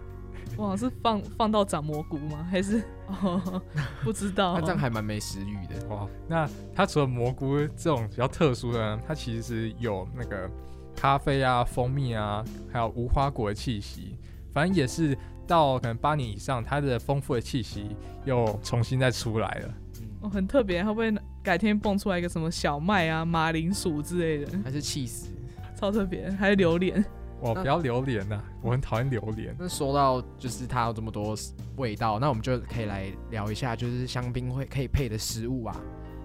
[0.59, 2.47] 哇，是放放到长蘑菇吗？
[2.49, 3.61] 还是 哦，
[4.05, 4.55] 不知道。
[4.55, 5.89] 那这样还蛮没食欲的。
[5.89, 10.49] 哇，那它除了蘑菇这种比较特殊的呢，它其实有那个
[10.95, 14.17] 咖啡啊、蜂蜜啊，还有无花果的气息。
[14.53, 19.75] 反正也是到可能八年以上，它的丰富的气息又重新再出来了。
[20.21, 21.13] 哦，很特别，会不会
[21.43, 24.59] 改天蹦出来一个什么小麦啊、马铃薯之类的？
[24.63, 25.29] 还是气死？
[25.77, 27.05] 超特别，还有榴莲。
[27.43, 29.53] 哇，不要榴莲呐、我很讨厌榴莲。
[29.59, 31.37] 那说到就是它有这么多
[31.77, 35.77] 味道，那我们就可以来聊一下，就是香槟会可以配的食物啊。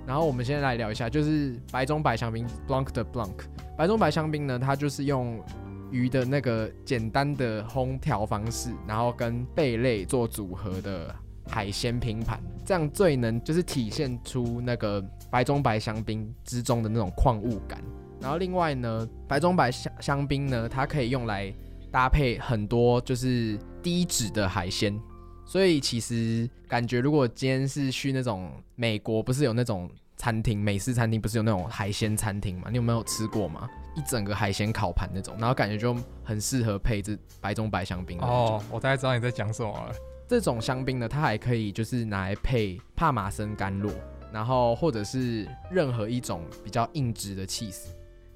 [0.05, 3.33] 然后我们先来聊一下，就是白中白香槟 Blanc de Blanc。
[3.75, 5.43] 白中白香槟呢，它就是用
[5.91, 11.15] 鱼的那个简单的烘调方式，然后跟贝类做组合的
[11.47, 17.81] 海鲜拼盘，这样最能就是体现出那个白中白香槟之中的那种矿物感。
[18.19, 21.53] 然后另外呢，白中白香香槟呢，它可以用来
[21.91, 24.99] 搭配很多就是低脂的海鲜，
[25.45, 32.67] 所以其实感觉如果今天是去那种美国，不是有那种餐厅，美式餐厅不是有那种海鲜餐厅吗？
[32.69, 33.69] 你有没有吃过吗？
[33.95, 39.95] 一整个海鲜烤盘那种，然后感觉就很适合配这白中白香槟哦，我大概知道你在讲什么了。
[40.27, 43.89] 这种香槟呢，它还可以就是拿来配帕玛森甘露，
[44.31, 47.87] 然后或者是任何一种比较硬质的 cheese。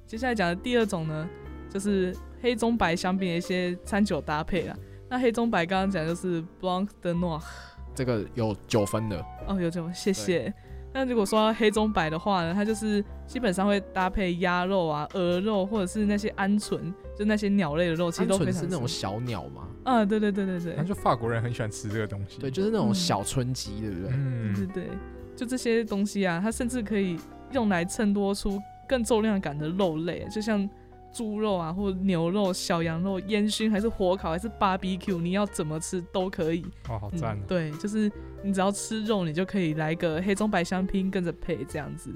[0.06, 1.28] 接下来讲的第二种呢，
[1.68, 4.76] 就是黑中白香槟的一些餐酒搭配啦。
[5.08, 7.42] 那黑中白刚刚讲就是 Blanc de Noir，
[7.94, 10.52] 这个有九分的哦，有九分，谢谢。
[10.94, 19.68] 那如果说黑中白的话呢，它就是基本上会搭配鸭肉啊、鹅肉，或者是那些鹌鹑，就那些鸟类的肉，其实都非常鹌鹑是那种小鸟嘛？
[19.84, 22.38] 啊，对对对对对，那就法国人很喜欢吃这个东西。
[22.38, 24.10] 对，就是那种嗯小春鸡，对不对？
[24.12, 24.90] 嗯，对对对，
[25.34, 27.16] 就这些东西啊，它甚至可以
[27.52, 30.68] 用来衬托出更重量感的肉类，就像
[31.12, 36.64] 猪肉啊，或牛肉、小羊肉、烟熏，还是火烤，还是 barbecue，你要怎么吃都可以。
[36.88, 37.40] 哇，好赞哦！
[37.46, 38.10] 对，就是
[38.42, 42.10] 你只要吃肉，你就可以来个黑中白香槟跟着配，这样子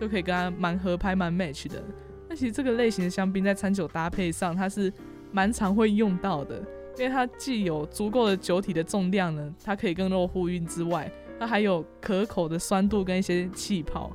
[0.00, 1.82] 就可以跟它蛮合拍、蛮 match 的。
[2.28, 4.92] 那其实这个类型的香槟在餐酒搭配上，它是
[5.30, 6.58] 蛮常会用到的，
[6.96, 14.10] 因为它既有足够的酒体的重量呢，它可以跟肉呼应之外，它还有可口的酸度跟一些气泡，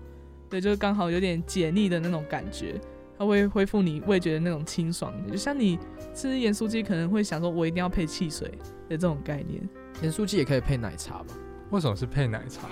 [0.50, 2.80] 对，就是刚好有点解腻的那种感觉。
[3.24, 5.80] 它会恢复你味觉的那种清爽，就像你
[6.14, 8.50] 吃盐酥鸡可能会想说，我一定要配汽水
[8.90, 9.68] 的这种概念。
[10.02, 11.34] 盐酥鸡也可以配奶茶吧？
[11.70, 12.68] 为什么是配奶茶？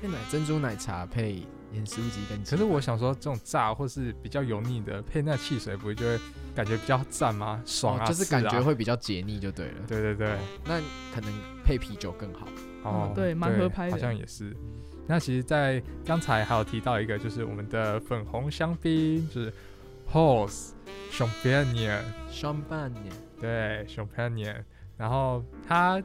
[0.00, 6.18] 配奶珍珠奶茶配盐酥鸡跟鸡可是我想说，这种炸或是比较油腻的，配那汽水不会就会
[6.52, 7.62] 感觉比较赞吗？
[7.64, 9.74] 爽啊，哦就是感觉会比较解腻就对了。
[9.86, 10.80] 对对对，那
[11.14, 11.32] 可能
[11.64, 12.48] 配啤酒更好。
[12.82, 14.52] 哦，对蛮合拍的好像也是。
[15.06, 19.52] 那其实，在刚才还有提到一个，就是我们的粉红香槟，就是
[20.12, 20.72] Horse
[21.10, 22.92] Champagne，Champagne，
[23.40, 24.54] 对 Champagne。
[24.96, 26.02] 然后它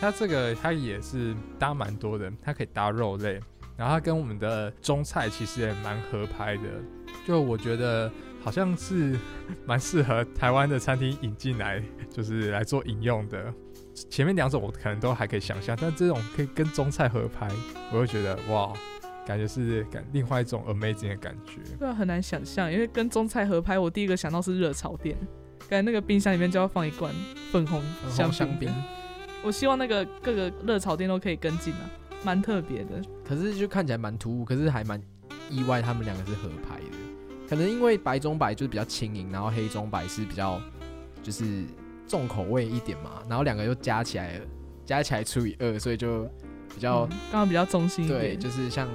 [0.00, 3.40] 它这个它也是搭蛮多的，它可以搭肉类，
[3.76, 6.62] 然后它跟我们的中菜其实也蛮合拍的。
[7.26, 8.10] 就我觉得
[8.42, 9.16] 好像是
[9.66, 13.52] 蛮适合台湾的餐厅引进来，就是来做饮用的。
[14.08, 17.48] 前面两种我可能都还可以想象，但这种可以跟中菜合拍，
[17.92, 18.72] 我就觉得哇，
[19.30, 21.60] 感感觉是感另外一种 amazing 的感觉。
[21.78, 25.16] 对啊，很难想象，因为跟中菜合拍，我第一个想到是热炒店，
[25.68, 27.14] 感觉那个冰箱里面就要放一罐
[27.52, 28.68] 粉红香香槟。
[29.44, 31.88] 我希望那个各个热炒店都可以跟进啊，
[32.24, 33.00] 蛮特别的。
[33.24, 35.00] 可是就看起来蛮突兀，可是还蛮
[35.48, 36.96] 意外，他们两个是合拍的。
[37.48, 40.60] 可能因为白中白就是比较轻盈，然后黑中白是比较
[41.22, 41.62] 就是
[42.04, 44.44] 重口味一点嘛，然后两个又加起来了，
[44.84, 46.28] 加起来除以二，所以就
[46.74, 48.88] 比较嗯刚刚比较中性一对，点，就是像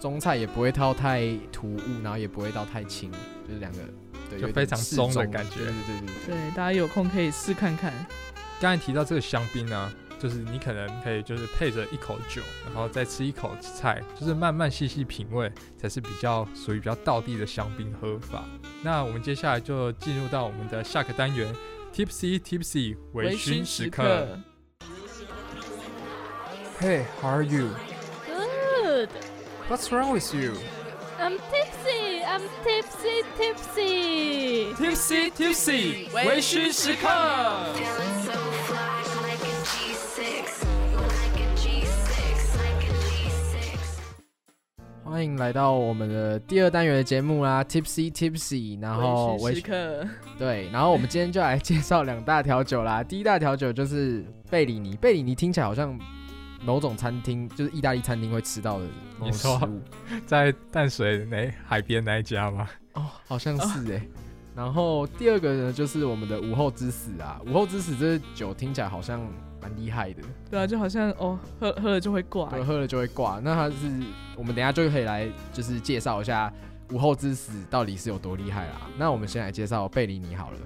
[0.00, 1.22] 中菜也不会到太
[1.52, 3.10] 突兀，然后也不会到太轻，
[3.46, 3.78] 就是两个
[4.28, 6.34] 对就非常中的感觉对对对对对。
[6.34, 7.92] 对，大家有空可以试看看。
[8.60, 18.44] 刚才提到这个香槟呢、就是你可能可以就是配着一口酒，然后再吃一口菜，就是慢慢细细品味，才是比较属于比较道地的香槟喝法。
[18.82, 21.52] 那我们接下来就进入到我们的下个单元
[21.92, 24.38] ，Tipsy Tipsy 微醺时刻。
[26.82, 27.70] Hey, how are you?
[28.26, 29.08] Good.
[29.68, 30.54] What's wrong with you?
[31.16, 32.24] I'm tipsy.
[32.26, 34.74] I'm tipsy, tipsy.
[34.74, 37.08] Tipsy Tipsy 微醺时刻。
[45.04, 53.04] 欢迎来到我们的第二单元的节目啦，Tipsy Tipsy，然后微醺时刻对，然后我们今天就来介绍两大调酒啦。
[53.04, 55.96] 第一大调酒就是贝里尼，贝里尼听起来好像
[56.64, 58.86] 某种餐厅，就是意大利餐厅会吃到的
[59.18, 59.82] 某你说种食物。
[60.26, 62.68] 在淡水那海边那一家吗？
[62.94, 64.06] 哦，好像是哎、
[64.54, 67.40] 然后第二个呢，就是我们的午后之死啊。
[67.46, 69.20] 午后之死这酒听起来好像
[69.60, 72.50] 蛮厉害的，对啊，就好像哦，喝喝了就会挂。
[72.50, 73.40] 对，喝了就会挂。
[73.42, 73.90] 那它是
[74.36, 76.52] 我们等一下就可以来就是介绍一下
[76.90, 78.82] 午后之死到底是有多厉害啦。
[78.98, 80.58] 那我们先来介绍贝里尼好了。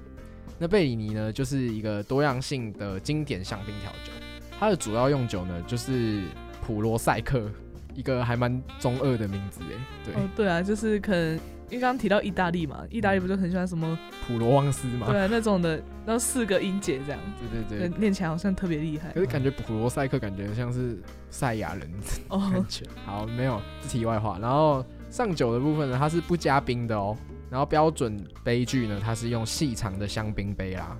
[0.58, 4.10] 那贝里尼呢，就是一个多样性的经典香槟调酒，
[4.58, 6.22] 它的主要用酒呢就是
[6.64, 7.50] 普罗塞克，
[7.94, 9.78] 一个还蛮中二的名字哎。
[10.04, 11.34] 对，哦，对啊，就是可能
[11.68, 15.06] 因为刚刚提到意大利嘛，意大利不就很喜欢什么普罗旺斯嘛。
[15.08, 17.20] 对啊那种的，然后四个音节这样，
[17.68, 19.20] 对对对，念起来好像特别厉害可。
[19.20, 20.96] 是感觉普罗塞克感觉像是
[21.28, 21.90] 赛亚人
[22.28, 22.84] 哦感觉。
[23.04, 24.38] 好，没有，是题外话。
[24.40, 27.16] 然后上酒的部分呢，它是不加冰的哦。
[27.48, 30.96] 然后标准杯具呢，它是用细长的香槟杯啦。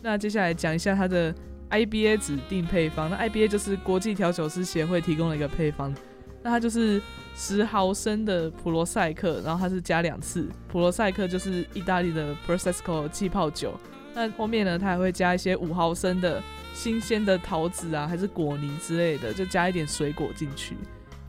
[0.00, 1.34] 那接下来讲一下它的
[1.70, 3.10] IBA 指定配方。
[3.10, 5.94] 那 IBA 就是国际调酒师协会提供的一个配方。
[6.42, 7.02] 那它就是
[7.34, 10.48] 十毫升的普罗塞克，然后它是加两次。
[10.68, 13.74] 普罗塞克就是意大利的 Prosecco 气泡酒。
[14.14, 16.42] 那后面呢，它还会加一些五毫升的
[16.74, 20.76] 新鲜的桃子啊，还是果泥之类的，就加一点水果进去。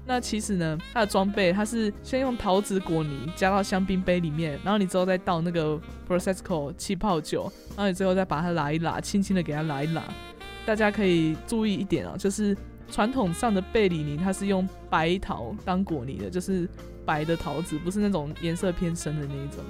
[0.05, 10.03] 那其实呢，它的装备它是先用桃子果泥加到香槟杯里面，然后你之后再倒那个 Prosecco 气泡酒，然后你最后再把它拉一拉，轻轻的给它拉一拉。
[10.69, 12.55] 大家可以注意一点啊，就是
[12.91, 16.69] 传统上的贝里尼它是用白桃当果泥的，就是
[17.03, 19.63] 白的桃子，不是那种颜色偏深的那一种。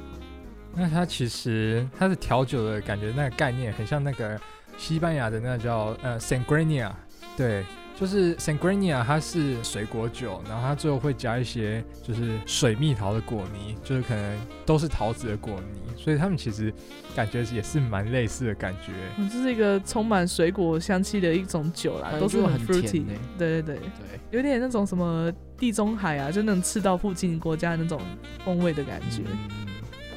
[0.76, 4.38] 那它其实它是调酒的感觉，那个概念很像那个
[4.78, 6.92] 西班牙的那个叫呃 Sangria，
[7.38, 7.64] 对，
[8.00, 16.74] 就是 Sangria，它是水果酒，然后它最后会加一些就是水蜜桃的果泥，就是可能都是桃子的果泥，所以他们其实
[17.14, 18.94] 感觉也是蛮类似的感觉。
[19.18, 23.20] 嗯，这是一个充满水果香气的一种酒啦，都是很 fruity 欸。
[23.38, 28.00] 对对对对，有点那种什么地中海啊，就那种赤道附近国家那种
[28.46, 29.24] 风味的感觉。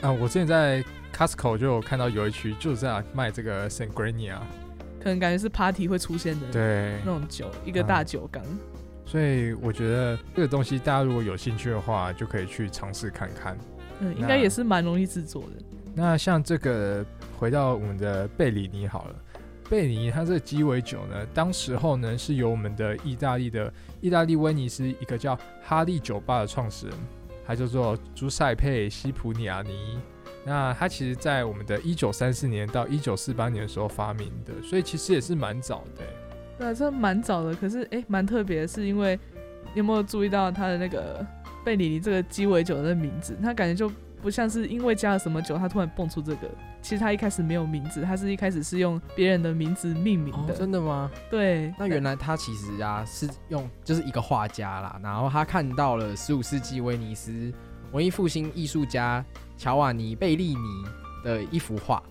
[0.06, 4.36] 啊，我之前在 Costco 就有看到有一区就是在卖这个 Sangria，
[5.02, 8.42] 可能感觉是 party 会出现的对那种酒，一个大酒缸。
[9.04, 13.58] 所以我觉得这个东西大家如果有兴趣的话，就可以去尝试看看。
[14.00, 15.64] 嗯，应该也是蛮容易制作的。
[15.94, 17.04] 那像这个，
[17.38, 19.14] 回到我们的贝里尼好了，
[19.68, 26.96] 贝里尼它这个鸡尾酒呢，当时候呢是由我们的意大利的意大利威尼斯一个叫哈利酒吧的创始人，
[27.46, 29.98] 他叫做朱塞佩西普尼亚尼。
[30.44, 36.08] 那他其实在我们的一九三四年到一九四八年的时候发明的，所以其实也是蛮早的欸。
[36.58, 39.18] 对啊，这蛮早的，可是哎，蛮特别的是，因为
[39.72, 41.24] 你有没有注意到它的那个
[41.64, 43.36] 贝里尼这个鸡尾酒的名字？
[43.42, 46.50] 它感觉就不像是因为加了什么酒，它突然蹦出这个。
[46.80, 50.52] 其实它一开始没有名字，它是一开始是用别人的名字命名的。
[50.52, 51.08] 哦，真的吗？
[51.30, 57.52] 对，那原来他其实啊是用就是一个画家啦，然后他看到了十五世纪威尼斯
[57.92, 59.24] 文艺复兴艺术家
[59.56, 60.84] 乔瓦尼贝利尼
[61.22, 62.02] 的一幅画，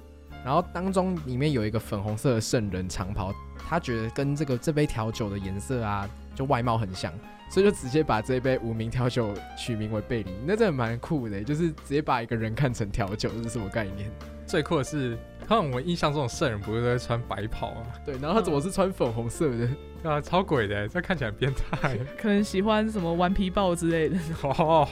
[0.46, 3.34] 然后当中里面有一个粉红色的圣人长袍，
[3.68, 7.12] 他觉得跟这个这杯调酒的颜色啊就外貌很像，
[7.50, 14.10] 所以就直接把这杯无名调酒取名为贝利，那真的蛮酷的，就是直接把一个人看成调酒，这是什么概念？
[14.46, 15.18] 最酷的是，
[15.48, 17.88] 通常我印象中的圣人不是都会穿白袍啊？
[18.06, 19.68] 对，然后他怎么是穿粉红色的？
[20.04, 21.98] 啊，超鬼的，这看起来很变态。
[22.18, 24.88] 可能喜欢什么顽皮豹之类的， 哦，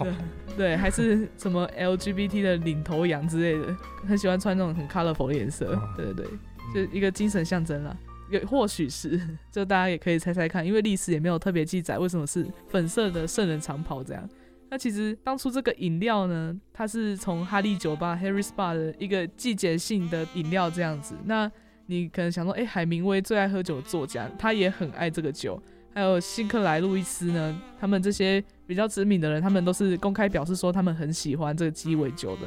[0.55, 3.75] 对，还是什么 LGBT 的领头羊之类的，
[4.07, 5.79] 很喜欢穿那种很 colorful 的颜色。
[5.97, 6.25] 对对
[6.73, 7.95] 对，就一个精神象征啦。
[8.29, 9.19] 也或许是，
[9.51, 14.29] 就大家也可以猜猜看，因为历史也没有特别记载为什么是粉色的圣人长袍这样。
[14.69, 21.15] 那其实当初这个饮料呢，它是从哈利酒吧 Harry's Bar 的一个季节性的饮料这样子。
[21.25, 21.51] 那
[21.89, 25.59] 你可能想说，哎，海明威最爱喝酒的作家，他也很爱这个酒。
[25.91, 32.43] 还有辛克莱、路易斯呢，他们这些比较知名的人，他们都是公开表示说他们很喜欢这个鸡尾酒的。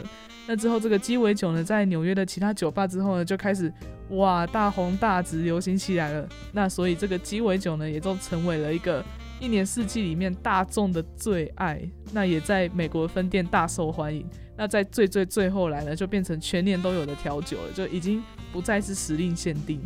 [0.46, 3.70] 那之后，这个鸡尾酒呢，在纽约的其他酒吧之后呢，就开始
[4.10, 6.28] 哇大红大紫，流行起来了。
[6.52, 9.04] 那所以这个鸡尾酒呢，也就成为了一个
[9.40, 11.82] 一年四季里面大众的最爱。
[12.12, 14.24] 那也在美国分店大受欢迎。
[14.56, 18.22] 那在最最最后来呢，就变成全年都有的调酒了，就已经
[18.52, 19.80] 不再是时令限定。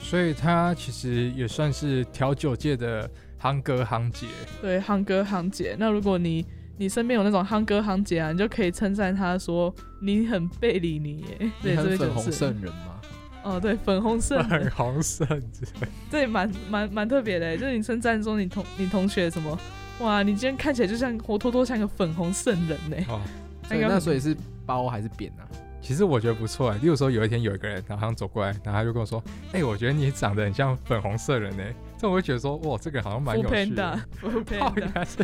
[0.00, 3.08] 所以它其实也算是调酒界的
[3.40, 4.26] 夯哥夯姐。
[4.60, 5.76] 对，夯哥夯姐。
[5.78, 6.44] 那如果你
[6.76, 11.50] 你身边有那种夯哥夯姐啊，你就可以称赞他说你很贝里尼耶。
[11.62, 13.00] 对，很粉红圣人吗？
[13.44, 14.48] 哦，对，粉红圣人。
[14.48, 15.42] 粉红圣人。
[16.10, 19.58] 对，蛮蛮蛮特别的，就是你称赞说你同你同学什么，
[20.00, 22.96] 哇，你今天看起来就像活脱脱像个粉红圣人呢。
[23.08, 23.20] 哦。
[23.68, 24.36] 那所以是
[24.66, 25.42] 包还是扁呢？
[25.80, 26.78] 其实我觉得不错哎。
[26.78, 29.20] 例如说有一天有一个人，然后走过来，然后他就跟我说
[29.52, 31.64] ：“哎，我觉得你长得很像粉红色人呢。”
[31.98, 34.00] 这我会觉得说：“哇，这个好像蛮有趣的。
[34.20, 35.16] ”不配的，应该是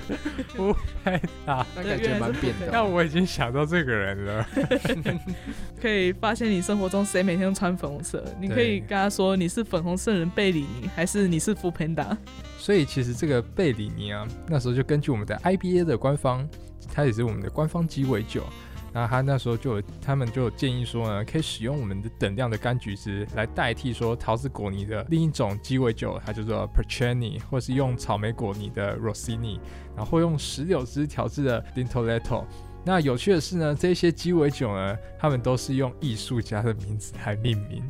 [0.57, 0.75] 不
[1.05, 1.29] 配的，
[1.77, 2.71] 那感觉蛮扁的。
[2.73, 4.49] 那我已经想到这个人了。
[5.81, 8.25] 可以发现你生活中谁每天都穿粉红色？
[8.41, 12.19] 你可以跟他说你是粉红色人贝里尼，还是你是福佩达？
[12.59, 16.49] 所以其实这个贝里尼啊，那时候就根据我们的 IBA 的官方。
[16.93, 18.43] 它也是我们的官方鸡尾酒，
[18.93, 29.61] 然后他那时候就他们就建议说呢，可以使用我们的等量的柑橘汁来代替说桃子果泥的另一种鸡尾酒，它叫做 p e r c h e n i 或是用草莓果泥的 Rossini，
[29.97, 32.45] 然后用石榴汁调制的 Lintoletto。
[32.85, 37.83] 那有趣的是呢，这些鸡尾酒呢，他们都是用艺术家的名字来命名。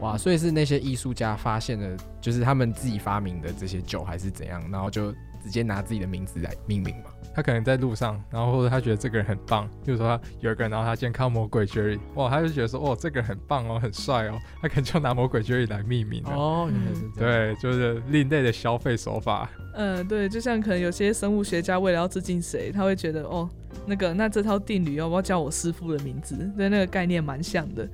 [0.00, 5.12] 哇，所以是那些艺术家发现的，就是他们自己发明的这些酒还是怎样，然后就
[5.42, 7.10] 直接拿自己的名字来命名嘛？
[7.34, 16.70] 他可能在路上，然后或者他觉得这个人很棒，比如说他有一个人，然后他今天看到魔鬼 Jerry，哇，他就觉得说，哦，这个人很棒哦，很帅哦，他可能就拿魔鬼 Jerry 来命名哦，
[17.16, 19.50] 对，就是另类的消费手法。
[19.74, 23.50] 嗯，对，就像可能有些生物学家为了要致敬谁，他会觉得，哦，
[23.84, 26.36] 那个那这套定律要不要叫我师傅的名字？
[26.56, 27.88] 对，那个概念蛮像的。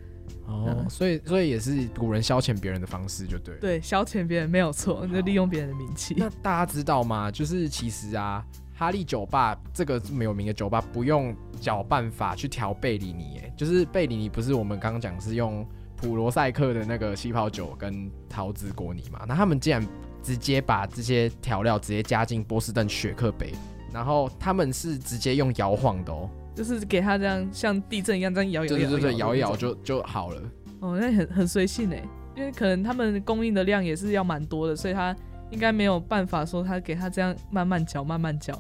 [0.47, 3.55] 哦，所以所以也是古人消遣别人的方式，就对。
[3.57, 6.15] 对，消遣别人没有错，就利用别人的名气。
[6.19, 7.31] 那大家知道吗？
[7.31, 8.45] 就是其实啊。
[8.81, 15.63] 哈利酒吧这个这么有名的酒吧，不用搅拌法去调贝里尼，哎，就是贝里尼不是我们刚刚讲是用
[15.99, 19.27] 普罗塞克的那个气泡酒跟桃子果泥嘛？
[19.29, 19.87] 那他们竟然
[20.23, 23.53] 直接把这些调料直接加进波士顿雪克杯，
[23.93, 30.43] 然后他们是直接用摇晃的哦，就是给他这样像地震一样这样摇摇摇，对对对，摇一摇就就好了。
[30.81, 32.03] 哦，那很很随性哎，
[32.35, 35.15] 因为可能他们供应的量也是要蛮多的，所以他。
[35.51, 38.55] 应该没有办法说他给他这样慢慢搅慢慢搅，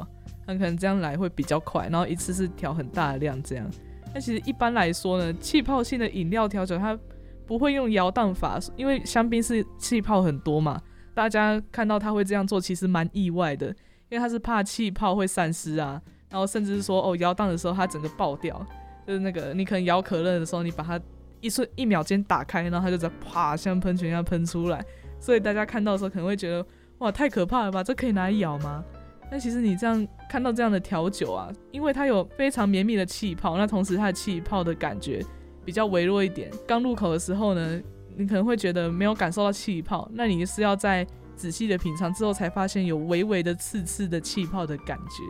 [0.47, 3.71] 他可能这样来会比较快，然后一次是调很大的量这样。
[4.13, 6.99] 那其实一般来说呢，气泡性的饮料调酒它
[7.47, 10.83] 不会用摇荡法，因为香槟是气泡很多嘛。
[11.15, 13.69] 大家看到他会这样做，其实蛮意外的，
[14.09, 18.67] 因为他是怕气泡会散失啊，然后甚至是说哦摇荡的时候它整个爆掉，
[19.07, 21.01] 就是那个你可能摇可乐的时候，你把它
[21.41, 24.85] 一瞬一秒间打开，然后它就在啪像喷泉一样喷出来，
[25.21, 26.67] 所以大家看到的时候可能会觉得。
[27.01, 27.83] 哇，太可怕了吧！
[27.83, 28.85] 这可以拿来咬吗？
[29.31, 35.25] 那其实你这样看到这样的调酒啊，因为它有非常绵密的气泡，那同时它的气泡的感觉
[35.65, 36.51] 比较微弱一点。
[36.67, 37.81] 刚入口的时候呢，
[38.17, 45.23] 你可能会觉得没有感受到气泡，那你是要在仔细的品尝之后才发现有微微的刺刺的气泡的感觉。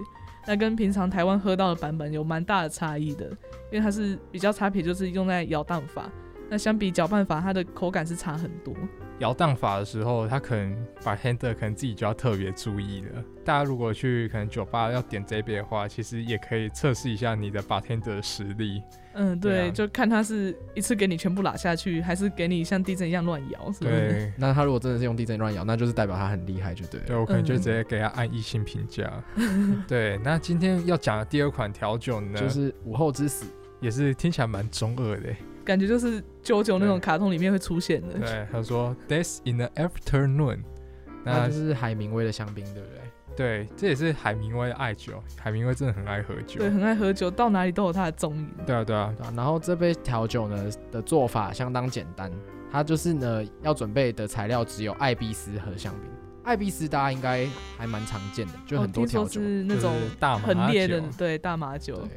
[0.47, 3.27] 那跟平常台湾喝到的版本有蛮大的差异的，
[3.71, 6.11] 因为它是比较差别就是用在摇荡法，
[6.49, 8.75] 那相比搅拌法，它的口感是差很多。
[9.21, 13.23] 摇荡法的时候，他可能把 tender 可能自己就要特别注意了。
[13.45, 18.83] 大家如果去可能酒吧要点这杯的话，其实也可以测试一下你的 bartender 的实力。
[19.12, 23.71] 嗯，对，就看他是一次给你全部拉下去，还是给你像地震一样乱摇。
[23.81, 27.01] 对， 那他如果真的是用地震乱摇，那就是代表他很厉害，就对。
[27.01, 29.12] 对我可能就直接给他按一星评价。
[29.87, 33.47] 对，那今天要讲的第二款调酒呢，就是午后之死，
[33.81, 35.29] 也是听起来蛮中二的。
[35.65, 38.19] 感觉就是九九那种卡通里面会出现的。
[38.19, 40.61] 对，他说 "Death in the afternoon"，
[41.25, 43.01] 那就是海明威的香槟，对不对？
[43.37, 45.23] 对，这也是海明威的爱酒。
[45.39, 48.49] 海明威真的很爱喝酒，对，很爱喝酒，到哪里都有他的踪影。
[48.67, 49.15] 对啊，对啊。
[49.17, 52.31] 对啊然后这杯调酒呢的做法相当简单，
[52.71, 56.11] 它就是呢要准备的材料只有艾比斯和香槟。
[56.43, 57.47] 艾比斯大家应该
[57.79, 59.41] 还蛮常见的，就很多调酒。
[59.41, 61.97] 是那种大麻很烈的酒，对大麻酒。
[61.97, 62.09] 对，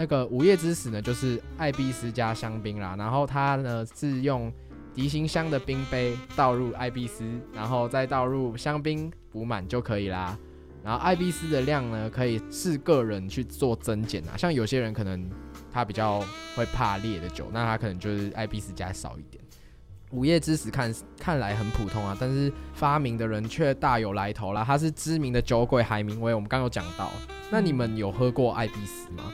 [0.00, 4.50] 那个午夜之死呢，就是艾必斯加香槟啦，然后它呢是用
[4.94, 7.22] 迪型香的冰杯倒入艾必斯，
[7.52, 10.38] 然后再倒入香槟补满就可以啦。
[10.82, 15.28] 然后艾必斯的量呢，可以视个人去做增减啊，像有些人可能
[15.70, 16.24] 他比较
[16.56, 19.44] 会怕烈的酒，那他可能就是艾必斯加少一点。
[20.12, 24.64] 午夜之死看看来很普通啊，但是发明的人却大有来头啦。
[24.64, 27.12] 他是知名的酒鬼海明威，我们刚有讲到。
[27.50, 29.24] 那你们有喝过艾必斯吗？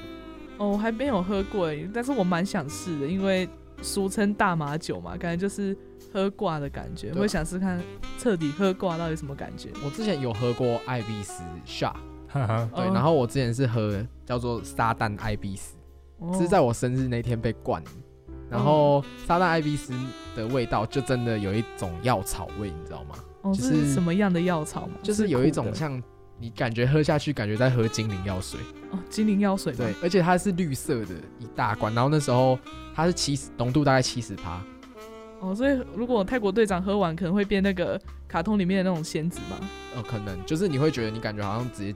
[0.59, 3.49] 哦，我还没有喝过诶，但是我蛮想试的，因为
[3.83, 5.77] 俗称大麻酒嘛，感觉就是
[6.13, 7.81] 喝挂的感觉，对啊会想试看
[8.19, 9.71] 彻底喝挂到底什么感觉。
[9.85, 11.95] 我之前有喝过艾比斯 shot，
[12.33, 15.77] 对，哦然后我之前是喝叫做撒旦艾比斯，
[16.19, 17.91] 哦是在我生日那天被灌的。
[18.49, 19.93] 然后撒旦艾比斯
[20.37, 23.17] 的味道就真的有一种药草味，你知道吗？
[23.43, 24.95] 哦，就这是什么样的药草吗？
[25.03, 26.01] 就是有一种像
[26.39, 28.61] 你感觉喝下去，感觉在喝精灵药水。
[28.91, 32.59] 哦精灵药水对，而且它是绿色的一大罐，然后那时候
[32.95, 34.63] 它是七十浓度大概七十趴，
[35.41, 39.59] 哦，所以如果泰国队长喝完，可能会变那个卡通里面的那种仙子嘛。
[39.97, 41.93] 呃，可能就是你会觉得你感觉好像直接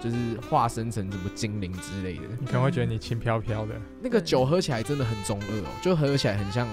[0.00, 0.16] 就是
[0.48, 2.22] 化身成什么精灵之类的。
[2.38, 6.68] 你可能会觉得你轻飘飘的，那个酒喝起来真的很中二哦，就喝起来很像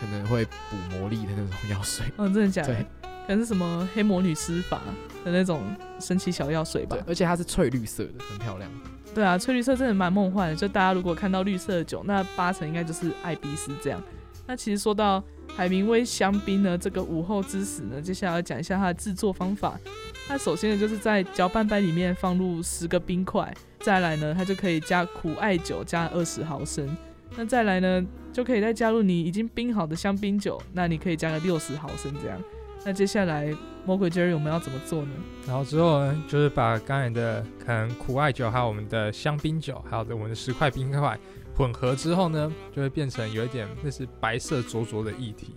[0.00, 2.06] 可能会补魔力的那种药水。
[2.18, 2.86] 嗯，真的假的对？
[3.28, 4.80] 可能是什么黑魔女施法
[5.22, 5.60] 的那种
[6.00, 7.04] 神奇小药水吧对，？
[7.06, 8.70] 而且它是翠绿色的，很漂亮。
[9.14, 10.56] 对啊，翠绿色真的蛮梦幻的。
[10.56, 14.02] 就大家如果看到绿色的酒，那八成应该就是艾比斯这样。
[14.46, 15.22] 那其实说到
[15.54, 19.78] 海明威香槟呢，这个午后之死呢，接下来要讲一下它的制作方法。
[20.26, 26.88] 那首先呢就是在搅拌杯里面放入十个冰块，再来呢它就可以加苦艾酒加二十毫升，
[27.36, 28.02] 那再来呢
[28.32, 32.40] 就可以再加入你已经冰好的香槟酒，那你可以加个六十毫升这样。
[32.84, 33.54] 那接下来
[33.84, 35.10] 魔鬼 Jerry 我们要怎么做呢？
[35.46, 41.18] 然后之后呢，就是把刚才的可能苦艾酒，还有我们的香槟酒，还有我们的十块冰块
[41.54, 45.54] 混合之后呢，就会变成有一点那是白色灼灼的液体。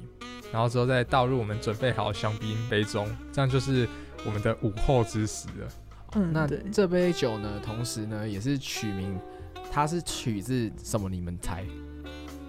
[0.51, 3.88] 然后之后再倒入我们准备好的香槟杯中，这样就是
[4.26, 5.67] 我们的午后之时了。
[6.15, 9.17] 嗯，那，这杯酒呢，同时呢也是取名，
[9.72, 11.07] 它是取自什么？
[11.07, 11.65] 你们猜？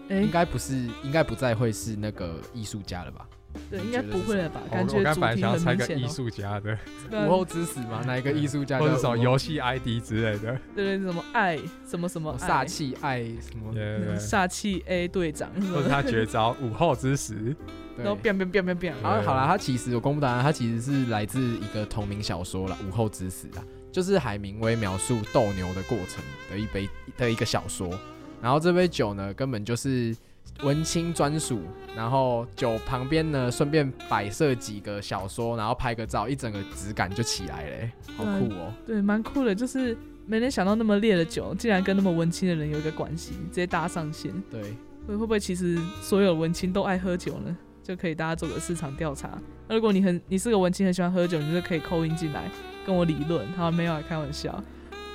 [0.09, 3.25] 哎应该不是，应该不再会是那个艺术家了吧？
[3.71, 4.61] 对，应该不会了吧？
[4.71, 6.11] 我感我刚本来觉主题想要猜个很明显哦。
[6.11, 6.79] 艺术家的，
[7.27, 8.03] 午后之死吗？
[8.07, 10.59] 哪一个艺术家叫或者什么游戏 ID 之类的。
[10.75, 13.73] 对对，什么爱，什么什么煞爱，气爱什么？
[14.19, 17.55] 煞气 A 队长，或者他绝招午后之死。
[17.99, 26.89] 然后变变变变变，好，好啦，他其实我公布答案，他其实是来自一个同名小说了，《午后之死》啊，就是海明威描述斗牛的过程的一杯
[27.19, 27.91] 的一个小说。
[28.41, 30.17] 然后这杯酒呢，根本就是
[30.63, 31.61] 文青专属，
[31.97, 39.97] 然后酒旁边呢顺便摆设几个小说，然后拍个照，一整个质感就起来了欸、好酷哦、对，蛮酷的，就是
[40.27, 44.33] 没能想到那么烈的酒，竟然跟那么文青的人有一个关系，直接搭上线。
[44.51, 44.63] 对，
[45.07, 47.57] 会会不会其实所有文青都爱喝酒呢？
[47.83, 49.37] 就可以大家做个市场调查。
[49.67, 52.49] 那如果你很你是个文青，很喜欢喝酒，你就可以扣音进来
[52.87, 53.45] 跟我理论。
[53.55, 54.63] 好，没有啊，开玩笑。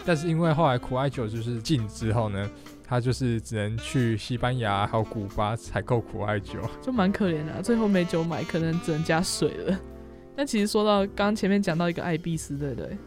[0.05, 2.49] 但是因为后来苦艾酒就是禁之后呢，
[2.87, 6.61] 他就是只能去西班牙还有古巴采购苦艾酒。
[6.81, 9.79] 就蛮可怜的啊、最后没酒买，可能只能加水了。
[10.37, 12.97] 那其实说到刚刚前面讲到一个艾必斯，对不对？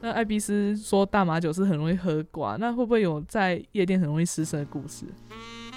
[0.00, 5.04] 那艾必斯说大麻酒是很容易喝挂，那会不会有在夜店很容易失身的故事？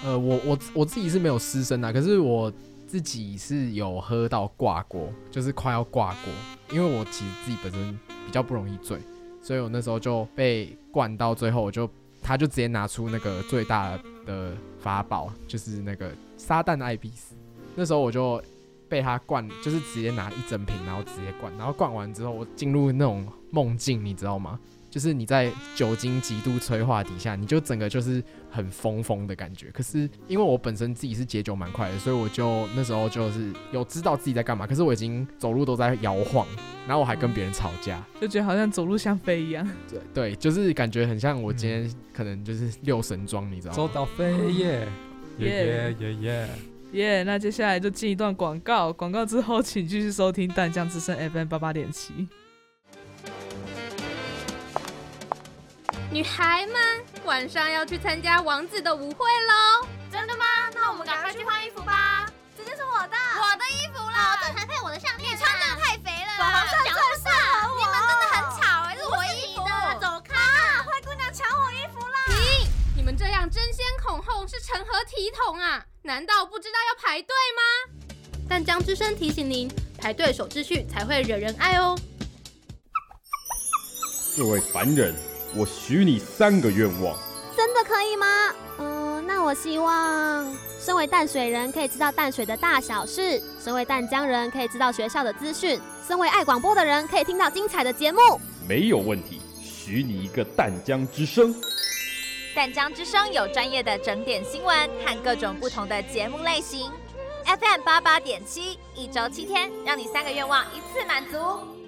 [0.03, 2.51] 呃，我我我自己是没有失身啊，可是我
[2.87, 8.99] 自己是有喝到挂过，就是快要挂过，因为我其实自己本身比较不容易醉，
[9.41, 11.89] 所以我那时候就被灌到最后，我就
[12.31, 17.35] 他就直接拿出那个最大的法宝，就是那个撒旦艾比斯，
[17.75, 18.41] 那时候我就
[18.87, 24.57] 被他灌，就是直接拿一整瓶，然后直接灌，然后灌完之后，我进入那种梦境，你知道吗？
[24.91, 28.21] 就是你在酒精极度催化底下，你就整个就是
[28.51, 29.71] 很疯疯的感觉。
[29.71, 34.67] 可是因为我本身自己是解酒蛮快的，所以我就那时候就是有知道自己在干嘛。
[34.67, 36.45] 可是我已经走路都在摇晃，
[36.85, 38.05] 然后我还跟别人吵架。
[38.19, 39.65] 就觉得好像走路像飞一样。
[39.89, 43.77] 对对，就是感觉很像我今天可能就是六神装，你知道吗？
[43.77, 44.87] 走到飞耶
[45.39, 46.49] 耶耶耶耶！
[46.91, 52.27] 耶那接下来就进一段广告，广告之后请继续收听淡江之声 FM 八八点七。
[56.11, 59.87] 女孩们，晚上要去参加王子的舞会喽！
[60.11, 60.45] 真的吗？
[60.73, 62.29] 那我们赶快去换衣服吧。
[62.57, 65.33] 这件是我的，我的衣服啦，这才配我的项链。
[65.33, 66.99] 你穿的太肥了，宝宝穿的太
[67.77, 70.35] 你们真的很吵，是我衣服的，走开！
[70.83, 72.17] 灰姑娘抢我衣服了。
[72.27, 72.69] 停！
[72.97, 75.81] 你们这样争先恐后是成何体统啊？
[76.01, 78.11] 难道不知道要排队吗？
[78.49, 81.97] 但江之声提醒您，排队守秩序才会惹人爱哦。
[84.35, 85.30] 这位凡人。
[85.55, 87.17] 我许你三个愿望。
[87.55, 88.53] 真的可以吗？
[88.79, 95.77] 嗯，那我希望，身为淡水人可以知道淡水的大小事；身为淡江人可以知道学校的资讯；
[96.07, 98.19] 身为爱广播的人可以听到精彩的节目。
[98.67, 101.53] 没有问题，许你一个淡江之声。
[102.55, 104.75] 淡江之声有专业的整点新闻
[105.05, 106.89] 和各种不同的节目类型
[107.45, 111.80] ，FM 八八点七，一周七天，让你三个愿望一次满足。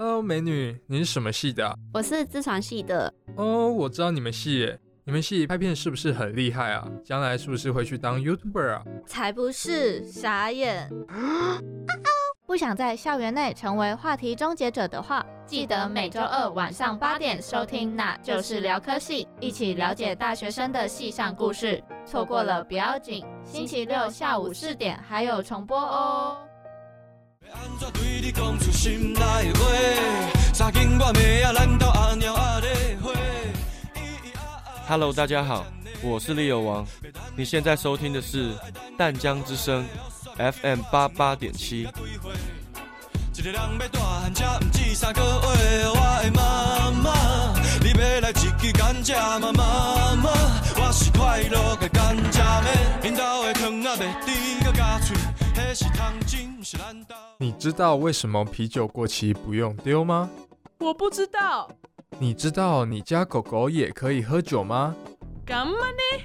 [0.00, 1.74] Hello，美女，你是什么系的啊？
[1.92, 3.12] 我是自传系的。
[3.34, 6.88] 哦，我知道你们系耶，你们系拍片是不是很厉害啊？
[7.04, 8.84] 将来是不是会去当 YouTuber 啊？
[9.08, 10.88] 才不是，傻眼。
[12.46, 21.82] 不想在校园内成为话题终结者的话，记得每周二晚上八点收听《那就是聊科系》，一起了解大学生的系上故事。
[22.06, 26.36] 错过了不要紧，星期六下午四点还有重播哦。
[34.88, 35.66] Hello，大家好，
[36.02, 36.86] 我是利友王，
[37.36, 38.54] 你现在收听的是
[38.96, 39.86] 淡江之声
[40.36, 41.88] FM 八八点七。
[43.34, 45.26] 一个人要大汉，才毋止三个月。
[45.88, 45.94] 我
[46.24, 49.52] 的妈妈，你要来一支甘蔗吗？
[49.52, 50.30] 妈妈，
[50.76, 54.67] 我是快乐的甘蔗妹，因兜的汤啊袂甜
[57.38, 60.28] 你知道为什么啤酒过期不用丢吗？
[60.78, 61.70] 我不知道，
[62.18, 64.94] 你知道你家狗狗也可以喝酒吗？
[65.44, 66.22] 干嘛呢？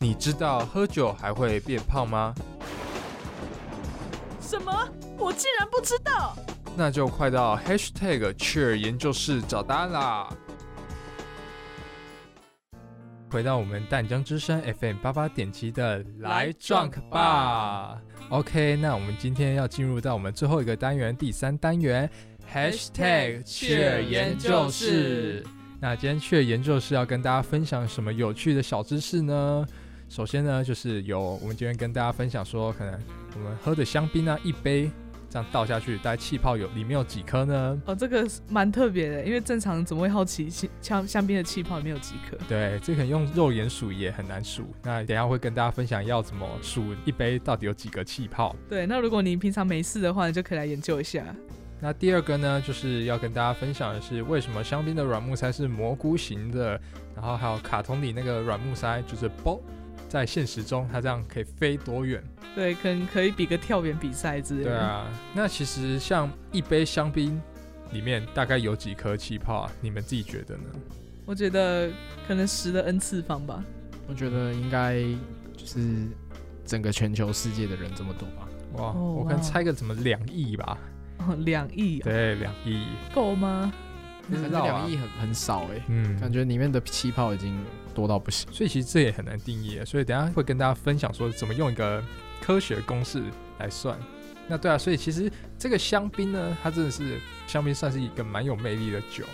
[0.00, 2.34] 你知道喝酒还会变胖吗？
[4.40, 4.72] 什么？
[5.16, 6.36] 我竟然不知道！
[6.76, 10.28] 那就快到 Hashtag Cheer 研究室找答案啦！
[13.30, 18.00] 回到我们淡江之声 FM 八八点七的来 Drunk 吧。
[18.30, 22.08] OK，那我们今天要进入到我们最后一个单元，第三单元
[22.52, 25.44] Hashtag Cheer 研究室。
[25.80, 29.66] 那今天 Cheer 研究室要跟大家分享什么有趣的小知识呢？
[30.08, 32.98] 首先呢，就是有我们今天跟大家分享说，可能
[33.34, 34.90] 我们喝的香槟啊，一杯
[35.30, 37.82] 这样倒下去，大概气泡有里面有几颗呢？
[37.84, 40.48] 哦，这个蛮特别的，因为正常怎么会好奇
[40.80, 42.36] 香香槟的气泡里面有几颗？
[42.48, 44.64] 对，这可能用肉眼数也很难数。
[44.82, 48.56] 那等下会跟大家分享要怎么数一杯到底有几个气泡。
[48.68, 51.22] 对，那如果你平常没事的话，你就可以来研究一下。
[51.80, 56.70] 那第二个呢，就是要跟大家分享的是，为什么香槟的软木塞是蘑菇型的，
[57.14, 59.60] 然后还有卡通里那个软木塞就是包。
[60.08, 62.22] 在现实中，它这样可以飞多远？
[62.54, 64.70] 对，可能可以比个跳远比赛之类的。
[64.70, 67.40] 对啊，那其实像一杯香槟
[67.92, 69.72] 里面大概有几颗气泡啊？
[69.80, 70.64] 你们自己觉得呢？
[71.26, 71.90] 我觉得
[72.26, 73.62] 可能十的 n 次方吧。
[74.08, 75.02] 我觉得应该
[75.54, 76.08] 就是
[76.64, 78.48] 整个全球世界的人这么多吧。
[78.72, 80.78] 哇，哦、我可能猜个怎么两亿吧？
[81.18, 82.04] 哦，两亿、啊？
[82.04, 83.70] 对，两亿够吗？
[84.50, 87.58] 两亿很很少哎、欸，嗯，感觉里面的气泡已经
[87.94, 89.80] 多到不行，所以其实这也很难定义。
[89.84, 92.02] 所以等下会跟大家分享说怎么用一个
[92.40, 93.22] 科学公式
[93.58, 93.98] 来算。
[94.46, 99.24] 那对啊，所以其实这个香槟呢，它真的是香槟算是一个蛮有魅力的酒，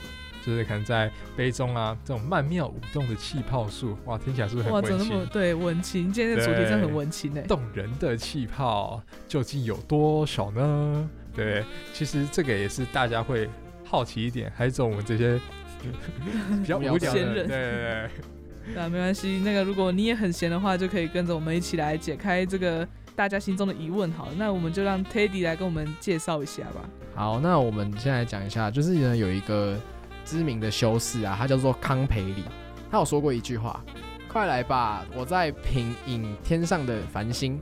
[0.45, 5.27] 就是可能在杯中啊这种曼妙舞动的气泡数，哇，听起来是不是很温馨？
[5.27, 6.13] 对，温馨。
[6.13, 11.11] 今天的主题真的很温馨哎，动人的气泡究竟有多少呢？
[11.35, 13.49] 对，其实这个也是大家会。
[13.95, 15.41] 好奇一点，还是走我们这些
[16.61, 17.47] 比较无聊的闲人。
[17.47, 18.11] 对对对，
[18.75, 19.41] 那没关系。
[19.45, 24.11] 那个如果你也很闲的话，就可以跟着我们一起来解开这个大家心中的疑问。
[24.13, 26.91] 好，那我们就让 Teddy 来跟我们介绍一下吧。
[27.15, 29.79] 好，那我们现在讲一下，就是呢有一个
[30.25, 32.43] 知名的修士啊，他叫做康培里，
[32.91, 33.81] 他有说过一句话
[34.27, 37.61] ：“快来吧，我在品饮天上的繁星。”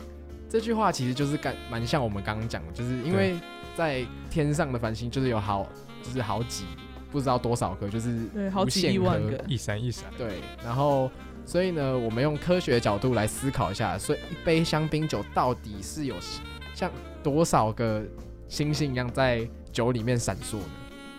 [0.49, 3.35] 这句话其实就是干蛮像我们刚刚讲的，就是因为
[3.75, 5.67] 在天上的繁星就是有好。
[6.03, 6.65] 就是好几
[7.11, 10.05] 不知道多少个，就是对好几亿万个，一闪一闪。
[10.17, 11.11] 对，然后
[11.45, 16.17] 所以呢，我们用科学的角度来思考一下，所以一杯香槟酒到底是有
[16.75, 16.91] 像
[17.23, 18.03] 多少个
[18.49, 20.65] 星星一样在酒里面闪烁呢？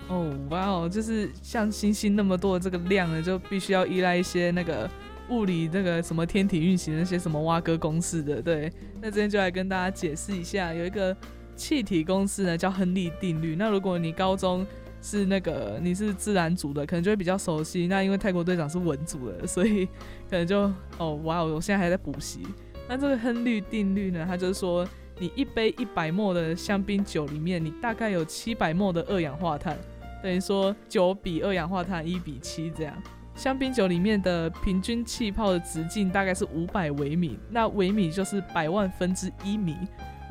[0.10, 4.90] 哦，哇哦，就是像星星那么多的这个量呢，就必须要依赖一些那个
[5.30, 8.42] 物理那个什么天体运行那些什么蛙哥公式的。
[8.42, 11.16] 对，那今天就来跟大家解释一下，有一个。
[11.56, 13.56] 气体公式呢叫亨利定律。
[13.56, 14.66] 那如果你高中
[15.02, 17.88] 是那个你是自然组的，可能就会比较熟悉。
[17.88, 19.86] 那因为泰国队长是文组的，所以
[20.30, 22.40] 可能就哦哇，我现在还在补习。
[22.88, 24.88] 那这个亨利定律呢，它就是说
[25.20, 29.78] 你一杯一百沫的香槟酒里面，你大概有七百沫的二氧化碳，
[30.22, 32.96] 等于说九比二氧化碳一比七这样。
[33.36, 39.76] 香槟酒里面的平均气泡的直径大概是五百微米，那微米就是百万分之一米，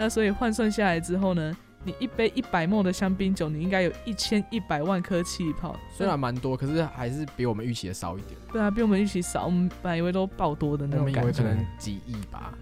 [0.02, 8.34] 那所以换算下来之后呢，你一杯一百沫的香槟酒，你应该有一千一百万颗气泡，虽然蛮多，可是还是比我们预期的少一点。
[8.52, 12.52] 对啊，比我们预期少，我们本来以为都爆多的那种感觉，可能几亿吧，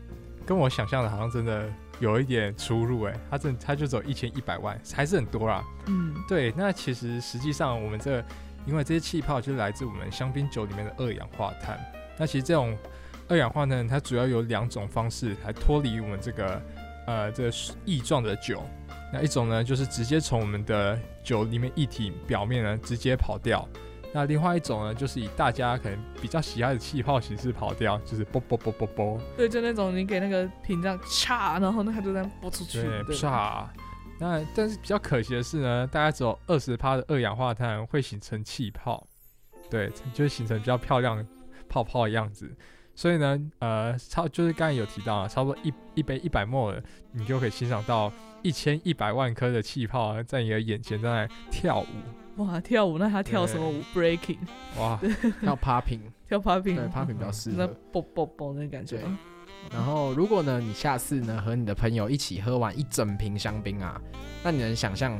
[0.45, 1.66] 跟我想象的好像真的
[1.99, 5.64] 有一点出入哎，它真它就走一千一百万，还是很多啦。
[5.86, 8.22] 嗯，对，那其实实际上我们这。
[8.66, 11.80] 因为这些气泡就是来自我们香槟酒里面的二氧化碳。
[12.18, 12.76] 那其实这种
[13.26, 16.61] 二氧化碳，它主要有两种方式来脱离我们这个
[17.07, 17.53] 呃这个
[17.84, 18.62] 液状的酒。
[19.12, 23.68] 那一种呢，就是直接从我们的酒里面液体表面呢直接跑掉。
[24.12, 29.20] 那另外一种呢，就是以大家可能比较喜爱的气泡形式跑掉，就是啵啵啵啵啵。
[29.36, 32.82] 对，就那种你给那个瓶这样嚓，然后那它就这样啵出去。
[32.82, 33.64] 对，嚓。
[34.18, 39.07] 那但是比较可惜的是呢，大概只有二十帕的二氧化碳会形成气泡，
[39.70, 41.24] 对，就会形成比较漂亮
[41.68, 42.53] 泡泡的样子。
[43.01, 46.82] 所以呢，呃，差就是刚才有提到啊，差不多一一杯一百沫的，
[47.12, 52.44] 你就可以欣赏到一千一百万颗的气泡在你的眼前在跳舞。
[52.44, 52.98] 哇，跳舞？
[52.98, 54.36] 那他跳什么舞？Breaking？
[54.78, 55.01] 哇，
[55.40, 56.01] 跳 Popping？
[56.28, 56.76] 跳 Popping？
[56.76, 57.57] 对，Popping 比较适合。
[57.57, 59.01] 那啵啵啵那感觉。
[59.72, 63.98] 然后，如果呢，你下次呢和你的朋友一起喝完一整瓶香槟啊，
[64.44, 65.18] 那你能想象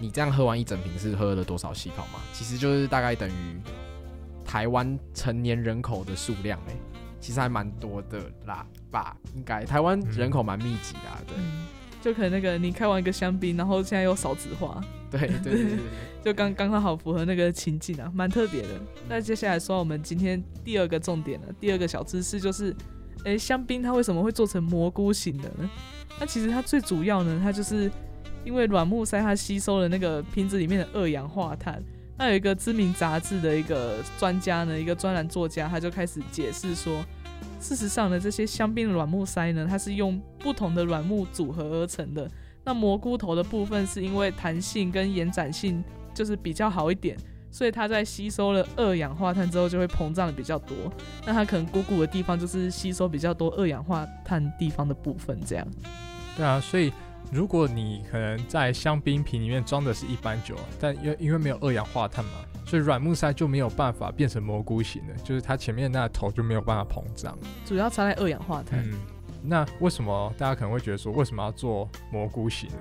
[0.00, 2.20] 你这样喝完一整瓶是喝了多少气泡吗？
[2.32, 3.60] 其实就是大概等于
[4.42, 6.74] 台湾成年人口的数量哎，
[7.20, 9.16] 其实还蛮多的啦吧？
[9.36, 11.36] 应该台湾人口蛮密集的，对，
[12.00, 15.78] 就可能那个你开完一个香槟，然后现在又少子化，对对对对，
[16.24, 18.68] 就刚刚刚好符合那个情境啊，蛮特别的。
[19.08, 22.74] 那接下来说我们今天第二个重点了，第二个小知识就是。
[23.24, 25.68] 诶，香槟它为什么会做成蘑菇型的呢？
[26.18, 27.92] 那其实它最主要呢，它就是
[28.46, 31.84] 因为软木塞它吸收了那个瓶子里面的二氧化碳。
[32.20, 37.02] 那有一个知名杂志的一个专家呢，一个专栏作家，他就开始解释说，
[37.58, 42.30] 事实上呢，这些香槟软木塞呢，它是用不同的软木组合而成的。
[42.62, 47.16] 那蘑菇头的部分是因为弹性跟延展性就是比较好一点。
[47.50, 50.76] 所以它在吸收了二氧化碳之后，就会膨胀的比较多。
[51.26, 55.66] 那它可能鼓鼓的地方就是吸收比较多二氧化碳地方的部分，这样。
[56.36, 56.92] 对啊，所以
[57.32, 62.32] 如果你可能在香槟瓶里面装的是一般酒，但因为因为没有二氧化碳嘛，
[62.66, 67.38] 所以软木塞就没有办法变成蘑菇型的，就是它前面那头就没有办法膨胀。
[67.64, 68.84] 主要差在二氧化碳。
[68.84, 68.98] 嗯，
[69.42, 72.76] 那为什么大家可能会觉得说，为什么要做蘑菇型呢？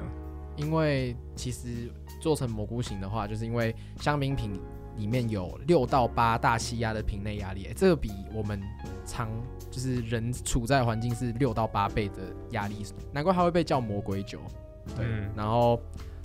[0.55, 1.91] 因为其实。
[2.19, 4.51] 做成蘑菇型的话，就是因为香槟瓶
[4.99, 8.61] 里面有六到八大气压的瓶内压力，这个比我们
[9.05, 9.27] 常
[9.71, 12.15] 就是人处在环境是六到八倍的
[12.51, 14.39] 压力，难怪它会被叫魔鬼酒。
[14.95, 15.79] 对，然后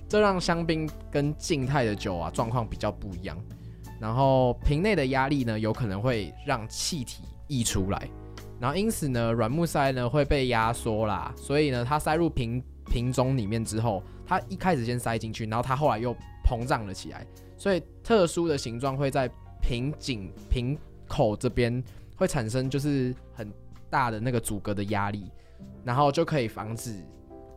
[0.07, 3.35] 这让香槟跟静态的酒啊状况比较不一样。
[3.99, 8.09] 然后瓶内的压力呢，有可能会让气体溢出来，
[8.59, 14.03] 然后因此呢，软木塞呢会被压缩啦，所以呢，它塞入瓶瓶中里面之后。
[14.27, 16.11] 它一开始先塞进去，然后它后来又
[16.43, 17.23] 膨胀了起来，
[17.57, 19.29] 所以特殊的形状会在
[19.61, 20.77] 瓶颈瓶
[21.07, 21.83] 口这边
[22.15, 23.51] 会产生就是很
[23.89, 25.31] 大的那个阻隔的压力，
[25.83, 26.95] 然后就可以防止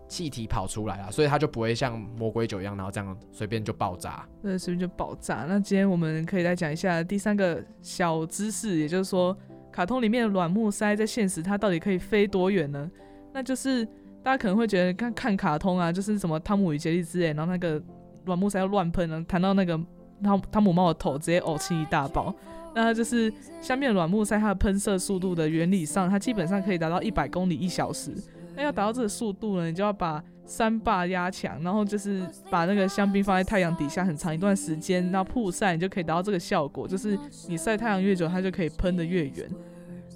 [0.09, 4.27] 气体跑出来了，所以它就不会像魔鬼酒一样，然后这样随便就爆炸。
[4.43, 5.45] 对，随便就爆炸。
[5.49, 9.37] 那今天我们可以来讲一下第三个小知识，也就是说，
[9.71, 12.91] 卡通里面的软木塞在现实它到底可以飞多远呢？
[13.33, 13.87] 那就是。
[14.21, 17.81] 大家可能会觉得看看卡通啊，就是什么汤姆与杰利之类，然后那个
[18.29, 19.79] 软木塞要乱喷，然后弹到那个
[20.23, 22.33] 汤汤姆猫的头，直接呕气一大包。
[22.75, 28.13] 那它就是下面软木塞它的喷射速度的原理上，它基本上可以达到一百公里一小时。
[28.55, 37.19] 那要达到这个速度呢，你就要把三坝压强，然后就是把那个香槟放在太阳底下很长一段时间，那曝晒，你就可以达到这个效果，就是
[37.49, 39.49] 你晒太阳越久，它就可以喷得越远。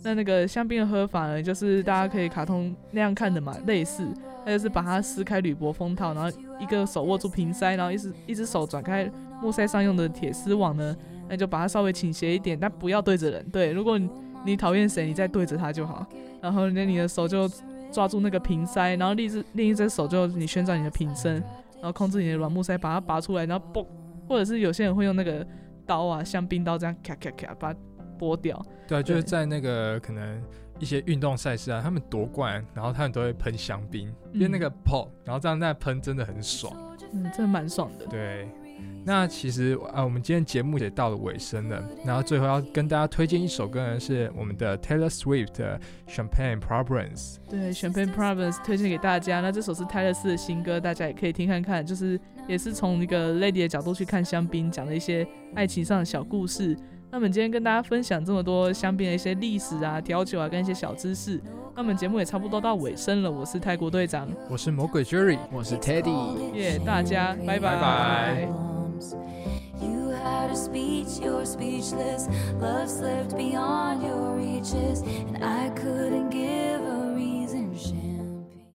[0.03, 4.07] 那那个香槟的喝法呢，就是大家可以卡通那样看的嘛，类似，
[4.45, 9.09] 那就是把它撕开铝箔封套，然后一个手握住瓶塞，然后一只一只手转开
[9.41, 10.97] 木塞上用的铁丝网呢，
[11.29, 13.49] 那就把它稍微倾斜一点，但不要对着人。
[13.51, 13.99] 对，如果
[14.45, 16.05] 你讨厌谁，你再对着他就好。
[16.41, 17.49] 然后那你的手就
[17.93, 21.35] 抓住那个瓶塞，然后另一只另一只手就你旋转你的瓶身，
[21.75, 23.87] 然后控制你的软木塞把它拔出来，然后嘣，
[24.29, 25.47] 或者是有些人会用那个
[25.87, 27.73] 刀啊，香槟刀这样咔咔咔把。
[28.23, 30.41] 剥掉，对，就是在那个可能
[30.79, 36.73] 一些运动赛事啊，他们夺冠，然后他们都会喷香槟，因为那个泡，然后这样那喷真的很爽，
[37.13, 38.07] 嗯，真的蛮爽的。
[38.07, 38.49] 对，
[39.05, 47.39] 那其实啊，我们今天节目也到了尾声了，然后最后要跟大家推荐一首歌呢，是我们的 Taylor Swift 的 Champagne Problems。
[47.51, 49.41] 对，Champagne Problems 推荐给大家。
[49.41, 56.77] 那这首是泰勒斯的新歌，大家也可以听看看，就是也是从一个 lady 的角度去看香槟，讲了一些爱情上的小故事。
[57.15, 61.39] 那么今天跟大家分享这么多香槟的一些历史啊、调酒啊跟一些小知识，
[61.77, 63.31] 那么节目也差不多到尾声了。
[63.31, 68.49] 我是泰国队长，我是魔鬼 Jerry，我是 Teddy，耶，大家拜拜拜。
[69.79, 70.13] You